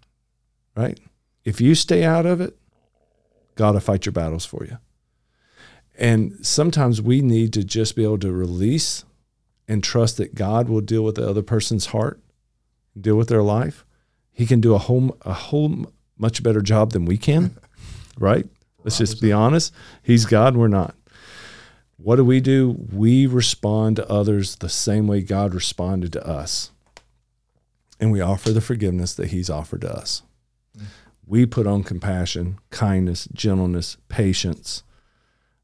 Right? 0.74 0.98
If 1.44 1.60
you 1.60 1.74
stay 1.74 2.04
out 2.04 2.26
of 2.26 2.40
it, 2.40 2.56
God 3.54 3.74
will 3.74 3.80
fight 3.80 4.06
your 4.06 4.12
battles 4.12 4.44
for 4.44 4.64
you. 4.64 4.78
And 5.98 6.44
sometimes 6.44 7.00
we 7.00 7.22
need 7.22 7.52
to 7.54 7.64
just 7.64 7.96
be 7.96 8.04
able 8.04 8.18
to 8.18 8.32
release 8.32 9.04
and 9.68 9.82
trust 9.82 10.16
that 10.16 10.34
God 10.34 10.68
will 10.68 10.80
deal 10.80 11.02
with 11.02 11.16
the 11.16 11.28
other 11.28 11.42
person's 11.42 11.86
heart, 11.86 12.20
deal 12.98 13.16
with 13.16 13.28
their 13.28 13.42
life. 13.42 13.84
He 14.32 14.46
can 14.46 14.60
do 14.60 14.74
a 14.74 14.78
whole 14.78 15.16
a 15.22 15.32
whole 15.32 15.86
much 16.18 16.42
better 16.42 16.60
job 16.60 16.92
than 16.92 17.04
we 17.04 17.16
can, 17.16 17.56
right? 18.18 18.46
Let's 18.84 18.98
just 18.98 19.20
be 19.20 19.32
honest. 19.32 19.74
He's 20.02 20.26
God, 20.26 20.56
we're 20.56 20.68
not. 20.68 20.94
What 21.96 22.16
do 22.16 22.24
we 22.24 22.40
do? 22.40 22.76
We 22.92 23.26
respond 23.26 23.96
to 23.96 24.08
others 24.08 24.56
the 24.56 24.68
same 24.68 25.06
way 25.06 25.22
God 25.22 25.54
responded 25.54 26.12
to 26.12 26.26
us. 26.26 26.70
And 27.98 28.12
we 28.12 28.20
offer 28.20 28.52
the 28.52 28.60
forgiveness 28.60 29.14
that 29.14 29.28
He's 29.28 29.50
offered 29.50 29.80
to 29.80 29.92
us. 29.92 30.22
We 31.26 31.46
put 31.46 31.66
on 31.66 31.82
compassion, 31.82 32.58
kindness, 32.70 33.26
gentleness, 33.32 33.96
patience, 34.08 34.84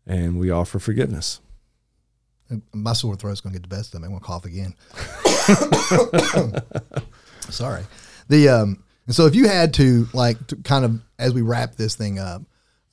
and 0.06 0.38
we 0.38 0.50
offer 0.50 0.78
forgiveness. 0.78 1.40
My 2.72 2.92
sore 2.92 3.16
throat's 3.16 3.40
going 3.40 3.54
to 3.54 3.58
get 3.60 3.68
the 3.68 3.74
best 3.74 3.94
of 3.94 4.00
me. 4.00 4.06
I'm 4.06 4.12
going 4.12 4.20
to 4.20 4.26
cough 4.26 4.44
again. 4.44 4.74
Sorry. 7.50 7.82
The 8.28 8.48
um, 8.48 8.82
and 9.06 9.14
so 9.14 9.26
if 9.26 9.34
you 9.34 9.48
had 9.48 9.74
to 9.74 10.08
like 10.12 10.46
to 10.48 10.56
kind 10.56 10.84
of 10.84 11.00
as 11.18 11.34
we 11.34 11.42
wrap 11.42 11.76
this 11.76 11.94
thing 11.96 12.18
up, 12.18 12.42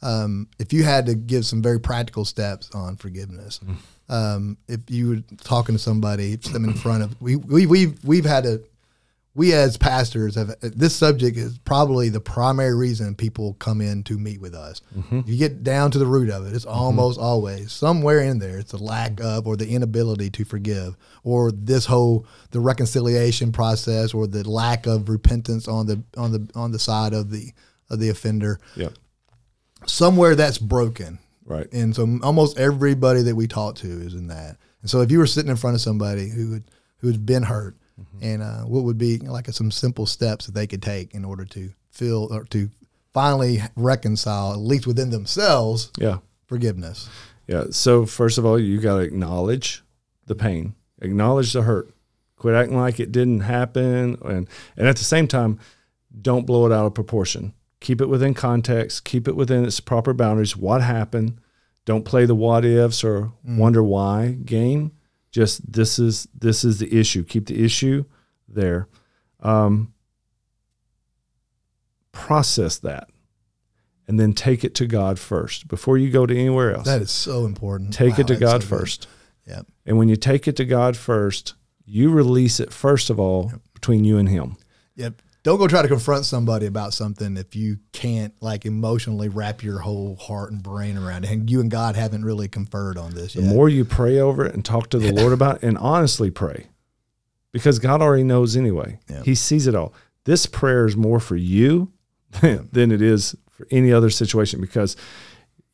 um, 0.01 0.47
if 0.57 0.73
you 0.73 0.83
had 0.83 1.05
to 1.07 1.15
give 1.15 1.45
some 1.45 1.61
very 1.61 1.79
practical 1.79 2.25
steps 2.25 2.69
on 2.73 2.95
forgiveness, 2.95 3.59
um, 4.09 4.57
if 4.67 4.81
you 4.89 5.09
were 5.09 5.35
talking 5.43 5.75
to 5.75 5.79
somebody, 5.79 6.35
them 6.35 6.65
in 6.65 6.73
front 6.73 7.03
of 7.03 7.21
we 7.21 7.35
we 7.35 7.65
we've 7.65 8.03
we've 8.03 8.25
had 8.25 8.43
to 8.45 8.63
we 9.35 9.53
as 9.53 9.77
pastors 9.77 10.35
have 10.35 10.55
this 10.61 10.95
subject 10.95 11.37
is 11.37 11.57
probably 11.59 12.09
the 12.09 12.19
primary 12.19 12.75
reason 12.75 13.13
people 13.15 13.53
come 13.53 13.79
in 13.79 14.03
to 14.03 14.17
meet 14.17 14.41
with 14.41 14.53
us. 14.55 14.81
Mm-hmm. 14.97 15.21
You 15.25 15.37
get 15.37 15.63
down 15.63 15.91
to 15.91 15.99
the 15.99 16.05
root 16.05 16.29
of 16.29 16.45
it, 16.47 16.55
it's 16.55 16.65
almost 16.65 17.19
always 17.19 17.71
somewhere 17.71 18.19
in 18.21 18.39
there. 18.39 18.57
It's 18.57 18.71
the 18.71 18.83
lack 18.83 19.19
of 19.21 19.47
or 19.47 19.55
the 19.55 19.69
inability 19.69 20.29
to 20.31 20.43
forgive, 20.45 20.97
or 21.23 21.51
this 21.51 21.85
whole 21.85 22.25
the 22.51 22.59
reconciliation 22.59 23.51
process, 23.51 24.13
or 24.13 24.27
the 24.27 24.49
lack 24.49 24.87
of 24.87 25.07
repentance 25.09 25.67
on 25.67 25.85
the 25.85 26.03
on 26.17 26.31
the 26.31 26.49
on 26.55 26.71
the 26.71 26.79
side 26.79 27.13
of 27.13 27.29
the 27.29 27.51
of 27.89 27.99
the 27.99 28.09
offender. 28.09 28.59
Yeah. 28.75 28.89
Somewhere 29.85 30.35
that's 30.35 30.57
broken, 30.57 31.19
Right. 31.45 31.71
and 31.71 31.95
so 31.95 32.19
almost 32.21 32.57
everybody 32.57 33.21
that 33.23 33.35
we 33.35 33.47
talk 33.47 33.75
to 33.75 33.87
is 33.87 34.13
in 34.13 34.27
that. 34.27 34.57
And 34.81 34.89
so 34.89 35.01
if 35.01 35.11
you 35.11 35.19
were 35.19 35.27
sitting 35.27 35.49
in 35.49 35.55
front 35.55 35.75
of 35.75 35.81
somebody 35.81 36.29
who 36.29 36.53
had, 36.53 36.63
who 36.97 37.07
has 37.07 37.17
been 37.17 37.43
hurt, 37.43 37.77
and 38.21 38.41
uh, 38.41 38.62
what 38.62 38.83
would 38.83 38.97
be 38.97 39.17
like 39.19 39.47
some 39.47 39.71
simple 39.71 40.05
steps 40.05 40.45
that 40.45 40.53
they 40.53 40.67
could 40.67 40.81
take 40.81 41.13
in 41.13 41.23
order 41.25 41.45
to 41.45 41.69
feel 41.91 42.27
or 42.31 42.43
to 42.45 42.69
finally 43.13 43.59
reconcile, 43.75 44.51
at 44.53 44.59
least 44.59 44.85
within 44.88 45.09
themselves, 45.09 45.91
Yeah. 45.97 46.17
forgiveness. 46.47 47.09
Yeah. 47.47 47.65
So 47.71 48.05
first 48.05 48.38
of 48.38 48.45
all, 48.45 48.59
you 48.59 48.79
got 48.79 48.97
to 48.97 49.01
acknowledge 49.01 49.83
the 50.27 50.35
pain, 50.35 50.75
acknowledge 51.01 51.53
the 51.53 51.63
hurt, 51.63 51.91
quit 52.35 52.53
acting 52.55 52.77
like 52.77 52.99
it 52.99 53.12
didn't 53.12 53.41
happen, 53.41 54.17
and 54.23 54.47
and 54.77 54.88
at 54.88 54.97
the 54.97 55.03
same 55.03 55.27
time, 55.27 55.59
don't 56.21 56.45
blow 56.45 56.65
it 56.65 56.71
out 56.71 56.85
of 56.85 56.93
proportion. 56.93 57.53
Keep 57.81 58.01
it 58.01 58.07
within 58.09 58.33
context. 58.33 59.03
Keep 59.05 59.27
it 59.27 59.35
within 59.35 59.63
its 59.65 59.79
proper 59.79 60.13
boundaries. 60.13 60.55
What 60.57 60.81
happened? 60.81 61.39
Don't 61.85 62.03
play 62.05 62.25
the 62.25 62.35
what 62.35 62.65
ifs 62.65 63.03
or 63.03 63.31
wonder 63.43 63.81
why 63.83 64.38
game. 64.45 64.91
Just 65.31 65.71
this 65.71 65.99
is 65.99 66.27
this 66.37 66.63
is 66.63 66.79
the 66.79 66.97
issue. 66.99 67.23
Keep 67.23 67.47
the 67.47 67.63
issue 67.63 68.05
there. 68.47 68.87
Um, 69.41 69.93
process 72.11 72.77
that, 72.79 73.09
and 74.07 74.19
then 74.19 74.33
take 74.33 74.63
it 74.63 74.75
to 74.75 74.87
God 74.87 75.19
first 75.19 75.67
before 75.67 75.97
you 75.97 76.09
go 76.09 76.25
to 76.25 76.35
anywhere 76.35 76.75
else. 76.75 76.85
That 76.85 77.01
is 77.01 77.11
so 77.11 77.45
important. 77.45 77.93
Take 77.93 78.13
Wow, 78.17 78.21
it 78.21 78.27
to 78.27 78.35
God 78.35 78.63
so 78.63 78.69
good. 78.69 78.79
first. 78.79 79.07
Yep. 79.47 79.67
And 79.85 79.97
when 79.97 80.09
you 80.09 80.15
take 80.15 80.47
it 80.47 80.55
to 80.57 80.65
God 80.65 80.97
first, 80.97 81.55
you 81.85 82.09
release 82.11 82.59
it 82.59 82.71
first 82.73 83.09
of 83.09 83.19
all 83.19 83.51
between 83.73 84.03
you 84.03 84.17
and 84.17 84.27
Him. 84.29 84.57
Yep. 84.95 85.21
Don't 85.43 85.58
go 85.58 85.67
try 85.67 85.82
to 85.82 85.88
confront 85.88 86.25
somebody 86.25 86.65
about 86.65 86.93
something 86.93 87.38
if 87.38 87.56
you 87.56 87.78
can't 87.93 88.34
like 88.41 88.65
emotionally 88.65 89.30
wrap 89.30 89.63
your 89.63 89.80
whole 89.80 90.15
heart 90.17 90.52
and 90.52 90.62
brain 90.62 90.97
around 90.97 91.23
it. 91.23 91.32
And 91.32 91.49
you 91.49 91.62
and 91.62 91.71
God 91.71 91.95
haven't 91.95 92.25
really 92.25 92.49
conferred 92.49 92.97
on 92.97 93.13
this 93.13 93.34
The 93.34 93.41
yet. 93.43 93.49
more 93.54 93.69
you 93.69 93.86
pray 93.86 94.19
over 94.19 94.45
it 94.45 94.54
and 94.54 94.65
talk 94.65 94.89
to 94.89 94.99
the 94.99 95.13
Lord 95.13 95.32
about 95.32 95.58
it, 95.58 95.63
and 95.63 95.78
honestly 95.78 96.30
pray, 96.30 96.67
because 97.54 97.80
God 97.80 98.02
already 98.02 98.23
knows 98.23 98.58
anyway. 98.58 98.99
Yeah. 99.10 99.23
He 99.23 99.34
sees 99.34 99.65
it 99.65 99.75
all. 99.75 99.93
This 100.25 100.45
prayer 100.45 100.86
is 100.86 100.97
more 100.97 101.19
for 101.21 101.38
you 101.38 101.93
than, 102.41 102.67
than 102.71 102.91
it 102.91 103.02
is 103.02 103.36
for 103.49 103.65
any 103.71 103.93
other 103.93 104.10
situation 104.10 104.60
because 104.60 104.95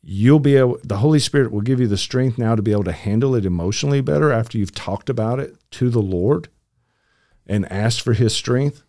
you'll 0.00 0.38
be 0.38 0.56
able, 0.56 0.78
the 0.84 0.98
Holy 0.98 1.18
Spirit 1.18 1.50
will 1.50 1.60
give 1.60 1.80
you 1.80 1.88
the 1.88 1.96
strength 1.96 2.38
now 2.38 2.54
to 2.54 2.62
be 2.62 2.70
able 2.70 2.84
to 2.84 2.92
handle 2.92 3.34
it 3.34 3.44
emotionally 3.44 4.00
better 4.00 4.30
after 4.30 4.56
you've 4.56 4.74
talked 4.74 5.10
about 5.10 5.40
it 5.40 5.56
to 5.72 5.90
the 5.90 6.00
Lord 6.00 6.48
and 7.48 7.70
asked 7.70 8.00
for 8.02 8.12
His 8.12 8.34
strength. 8.34 8.84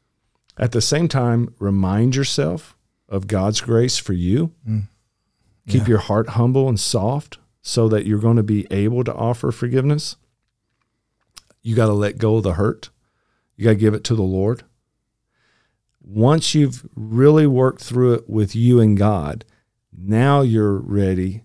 At 0.57 0.71
the 0.71 0.81
same 0.81 1.07
time, 1.07 1.53
remind 1.59 2.15
yourself 2.15 2.75
of 3.07 3.27
God's 3.27 3.61
grace 3.61 3.97
for 3.97 4.13
you. 4.13 4.53
Mm. 4.67 4.87
Keep 5.67 5.83
Yeah. 5.83 5.87
your 5.89 5.97
heart 5.99 6.29
humble 6.29 6.67
and 6.67 6.79
soft 6.79 7.37
so 7.61 7.87
that 7.89 8.05
you're 8.05 8.19
going 8.19 8.37
to 8.37 8.43
be 8.43 8.65
able 8.71 9.03
to 9.03 9.13
offer 9.13 9.51
forgiveness. 9.51 10.15
You 11.61 11.75
got 11.75 11.87
to 11.87 11.93
let 11.93 12.17
go 12.17 12.37
of 12.37 12.43
the 12.43 12.53
hurt. 12.53 12.89
You 13.55 13.65
got 13.65 13.71
to 13.71 13.75
give 13.75 13.93
it 13.93 14.03
to 14.05 14.15
the 14.15 14.23
Lord. 14.23 14.63
Once 16.01 16.55
you've 16.55 16.87
really 16.95 17.45
worked 17.45 17.83
through 17.83 18.13
it 18.13 18.29
with 18.29 18.55
you 18.55 18.79
and 18.79 18.97
God, 18.97 19.43
now 19.91 20.41
you're 20.41 20.77
ready 20.77 21.43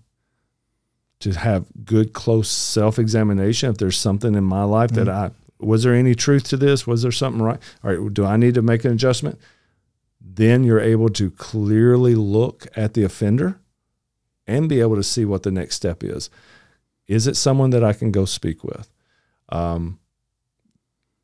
to 1.19 1.31
have 1.33 1.65
good, 1.83 2.13
close 2.13 2.49
self 2.49 2.97
examination. 2.97 3.69
If 3.69 3.77
there's 3.77 3.97
something 3.97 4.35
in 4.35 4.43
my 4.43 4.63
life 4.63 4.91
that 4.91 5.07
mm. 5.07 5.13
I, 5.13 5.31
was 5.65 5.83
there 5.83 5.93
any 5.93 6.15
truth 6.15 6.43
to 6.49 6.57
this? 6.57 6.85
Was 6.85 7.01
there 7.01 7.11
something 7.11 7.41
right? 7.41 7.59
All 7.83 7.93
right, 7.93 8.13
do 8.13 8.25
I 8.25 8.37
need 8.37 8.55
to 8.55 8.61
make 8.61 8.85
an 8.85 8.91
adjustment? 8.91 9.39
Then 10.19 10.63
you're 10.63 10.79
able 10.79 11.09
to 11.09 11.31
clearly 11.31 12.15
look 12.15 12.67
at 12.75 12.93
the 12.93 13.03
offender 13.03 13.59
and 14.47 14.69
be 14.69 14.79
able 14.79 14.95
to 14.95 15.03
see 15.03 15.25
what 15.25 15.43
the 15.43 15.51
next 15.51 15.75
step 15.75 16.03
is. 16.03 16.29
Is 17.07 17.27
it 17.27 17.35
someone 17.35 17.71
that 17.71 17.83
I 17.83 17.93
can 17.93 18.11
go 18.11 18.25
speak 18.25 18.63
with? 18.63 18.89
Um, 19.49 19.99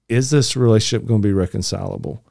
is 0.07 0.29
this 0.29 0.55
relationship 0.55 1.07
going 1.07 1.21
to 1.21 1.27
be 1.27 1.33
reconcilable? 1.33 2.23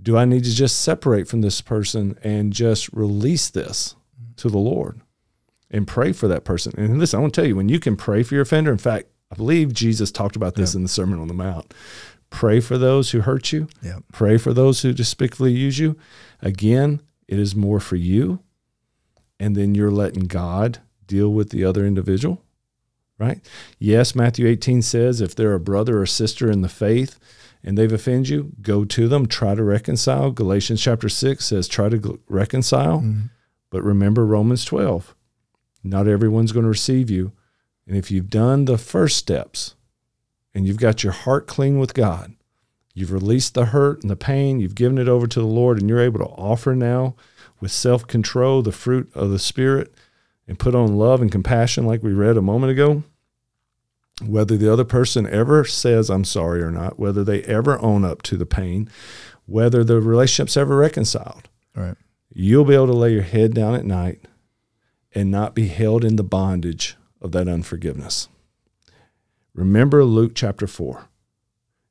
Do 0.00 0.16
I 0.16 0.24
need 0.24 0.44
to 0.44 0.54
just 0.54 0.80
separate 0.80 1.28
from 1.28 1.40
this 1.40 1.60
person 1.60 2.18
and 2.22 2.52
just 2.52 2.92
release 2.92 3.50
this 3.50 3.94
to 4.36 4.48
the 4.48 4.58
Lord 4.58 5.00
and 5.70 5.86
pray 5.86 6.12
for 6.12 6.28
that 6.28 6.44
person? 6.44 6.74
And 6.76 6.98
listen, 6.98 7.18
I 7.18 7.20
want 7.20 7.34
to 7.34 7.40
tell 7.40 7.48
you, 7.48 7.56
when 7.56 7.68
you 7.68 7.80
can 7.80 7.96
pray 7.96 8.22
for 8.22 8.34
your 8.34 8.42
offender, 8.42 8.72
in 8.72 8.78
fact, 8.78 9.08
I 9.32 9.34
believe 9.34 9.72
Jesus 9.72 10.12
talked 10.12 10.36
about 10.36 10.56
this 10.56 10.74
in 10.74 10.82
the 10.82 10.88
Sermon 10.90 11.18
on 11.18 11.26
the 11.26 11.32
Mount. 11.34 11.72
Pray 12.28 12.60
for 12.60 12.76
those 12.76 13.10
who 13.10 13.20
hurt 13.22 13.50
you. 13.50 13.66
Yeah. 13.82 14.00
Pray 14.12 14.36
for 14.36 14.52
those 14.52 14.82
who 14.82 14.92
despicably 14.92 15.52
use 15.52 15.78
you. 15.78 15.96
Again, 16.42 17.00
it 17.26 17.38
is 17.38 17.56
more 17.56 17.80
for 17.80 17.96
you. 17.96 18.40
And 19.40 19.56
then 19.56 19.74
you're 19.74 19.90
letting 19.90 20.24
God 20.24 20.80
deal 21.06 21.32
with 21.32 21.48
the 21.48 21.64
other 21.64 21.86
individual, 21.86 22.42
right? 23.18 23.40
Yes, 23.78 24.14
Matthew 24.14 24.46
18 24.46 24.82
says 24.82 25.22
if 25.22 25.34
they're 25.34 25.54
a 25.54 25.60
brother 25.60 26.00
or 26.00 26.06
sister 26.06 26.50
in 26.50 26.60
the 26.60 26.68
faith 26.68 27.18
and 27.64 27.76
they've 27.78 27.92
offended 27.92 28.28
you, 28.28 28.52
go 28.60 28.84
to 28.84 29.08
them, 29.08 29.26
try 29.26 29.54
to 29.54 29.64
reconcile. 29.64 30.30
Galatians 30.30 30.80
chapter 30.82 31.08
6 31.08 31.42
says 31.44 31.68
try 31.68 31.88
to 31.88 32.20
reconcile. 32.28 33.00
Mhm. 33.00 33.30
But 33.70 33.82
remember 33.82 34.26
Romans 34.26 34.64
12. 34.66 35.14
Not 35.82 36.06
everyone's 36.06 36.52
going 36.52 36.64
to 36.64 36.68
receive 36.70 37.08
you. 37.08 37.32
And 37.86 37.96
if 37.96 38.10
you've 38.10 38.30
done 38.30 38.64
the 38.64 38.78
first 38.78 39.16
steps 39.16 39.74
and 40.54 40.66
you've 40.66 40.78
got 40.78 41.02
your 41.02 41.12
heart 41.12 41.46
clean 41.46 41.78
with 41.78 41.94
God, 41.94 42.34
you've 42.94 43.12
released 43.12 43.54
the 43.54 43.66
hurt 43.66 44.02
and 44.02 44.10
the 44.10 44.16
pain, 44.16 44.60
you've 44.60 44.74
given 44.74 44.98
it 44.98 45.08
over 45.08 45.26
to 45.26 45.40
the 45.40 45.46
Lord, 45.46 45.80
and 45.80 45.88
you're 45.88 46.00
able 46.00 46.20
to 46.20 46.26
offer 46.26 46.74
now 46.74 47.14
with 47.60 47.72
self 47.72 48.06
control 48.06 48.62
the 48.62 48.72
fruit 48.72 49.10
of 49.14 49.30
the 49.30 49.38
Spirit 49.38 49.92
and 50.46 50.58
put 50.58 50.74
on 50.74 50.96
love 50.96 51.22
and 51.22 51.30
compassion, 51.30 51.86
like 51.86 52.02
we 52.02 52.12
read 52.12 52.36
a 52.36 52.42
moment 52.42 52.72
ago, 52.72 53.04
whether 54.26 54.56
the 54.56 54.72
other 54.72 54.84
person 54.84 55.26
ever 55.26 55.64
says 55.64 56.10
I'm 56.10 56.24
sorry 56.24 56.62
or 56.62 56.70
not, 56.70 56.98
whether 56.98 57.24
they 57.24 57.42
ever 57.44 57.80
own 57.80 58.04
up 58.04 58.22
to 58.22 58.36
the 58.36 58.46
pain, 58.46 58.90
whether 59.46 59.84
the 59.84 60.00
relationship's 60.00 60.56
ever 60.56 60.76
reconciled. 60.76 61.48
Right. 61.74 61.96
You'll 62.34 62.64
be 62.64 62.74
able 62.74 62.86
to 62.88 62.92
lay 62.92 63.12
your 63.12 63.22
head 63.22 63.54
down 63.54 63.74
at 63.74 63.84
night 63.84 64.24
and 65.14 65.30
not 65.30 65.54
be 65.54 65.68
held 65.68 66.04
in 66.04 66.16
the 66.16 66.24
bondage 66.24 66.96
of 67.22 67.32
that 67.32 67.48
unforgiveness. 67.48 68.28
Remember 69.54 70.04
Luke 70.04 70.32
chapter 70.34 70.66
4. 70.66 71.08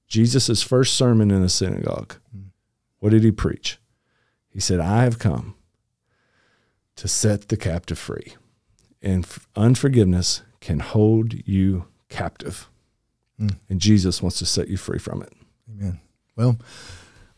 Jesus' 0.07 0.61
first 0.61 0.95
sermon 0.95 1.31
in 1.31 1.41
a 1.41 1.49
synagogue. 1.49 2.15
What 2.99 3.11
did 3.11 3.23
he 3.23 3.31
preach? 3.31 3.79
He 4.49 4.59
said, 4.59 4.79
I 4.79 5.03
have 5.03 5.17
come 5.17 5.55
to 6.97 7.07
set 7.07 7.47
the 7.47 7.57
captive 7.57 7.97
free. 7.97 8.33
And 9.01 9.25
unforgiveness 9.55 10.43
can 10.59 10.79
hold 10.79 11.33
you 11.47 11.87
captive. 12.09 12.69
Mm. 13.39 13.55
And 13.69 13.79
Jesus 13.79 14.21
wants 14.21 14.37
to 14.39 14.45
set 14.45 14.67
you 14.67 14.77
free 14.77 14.99
from 14.99 15.23
it. 15.23 15.33
Amen. 15.69 15.99
Well, 16.35 16.57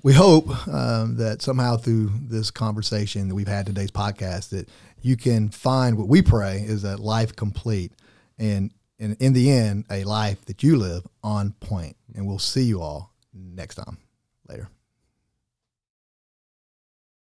we 0.02 0.14
hope 0.14 0.68
um, 0.68 1.16
that 1.18 1.42
somehow 1.42 1.78
through 1.78 2.12
this 2.22 2.52
conversation 2.52 3.30
that 3.30 3.36
we've 3.36 3.48
had 3.48 3.66
today's 3.66 3.92
podcast 3.92 4.50
that 4.50 4.68
you 5.04 5.18
can 5.18 5.50
find 5.50 5.98
what 5.98 6.08
we 6.08 6.22
pray 6.22 6.64
is 6.66 6.82
that 6.82 7.00
life 7.00 7.36
complete 7.36 7.92
and, 8.40 8.72
and 9.00 9.16
in 9.20 9.34
the 9.34 9.52
end 9.52 9.86
a 9.92 10.04
life 10.04 10.44
that 10.46 10.64
you 10.64 10.78
live 10.78 11.06
on 11.24 11.52
point. 11.60 11.96
And 12.16 12.26
we'll 12.26 12.40
see 12.40 12.64
you 12.64 12.82
all 12.82 13.14
next 13.34 13.76
time. 13.76 13.98
Later 14.48 14.70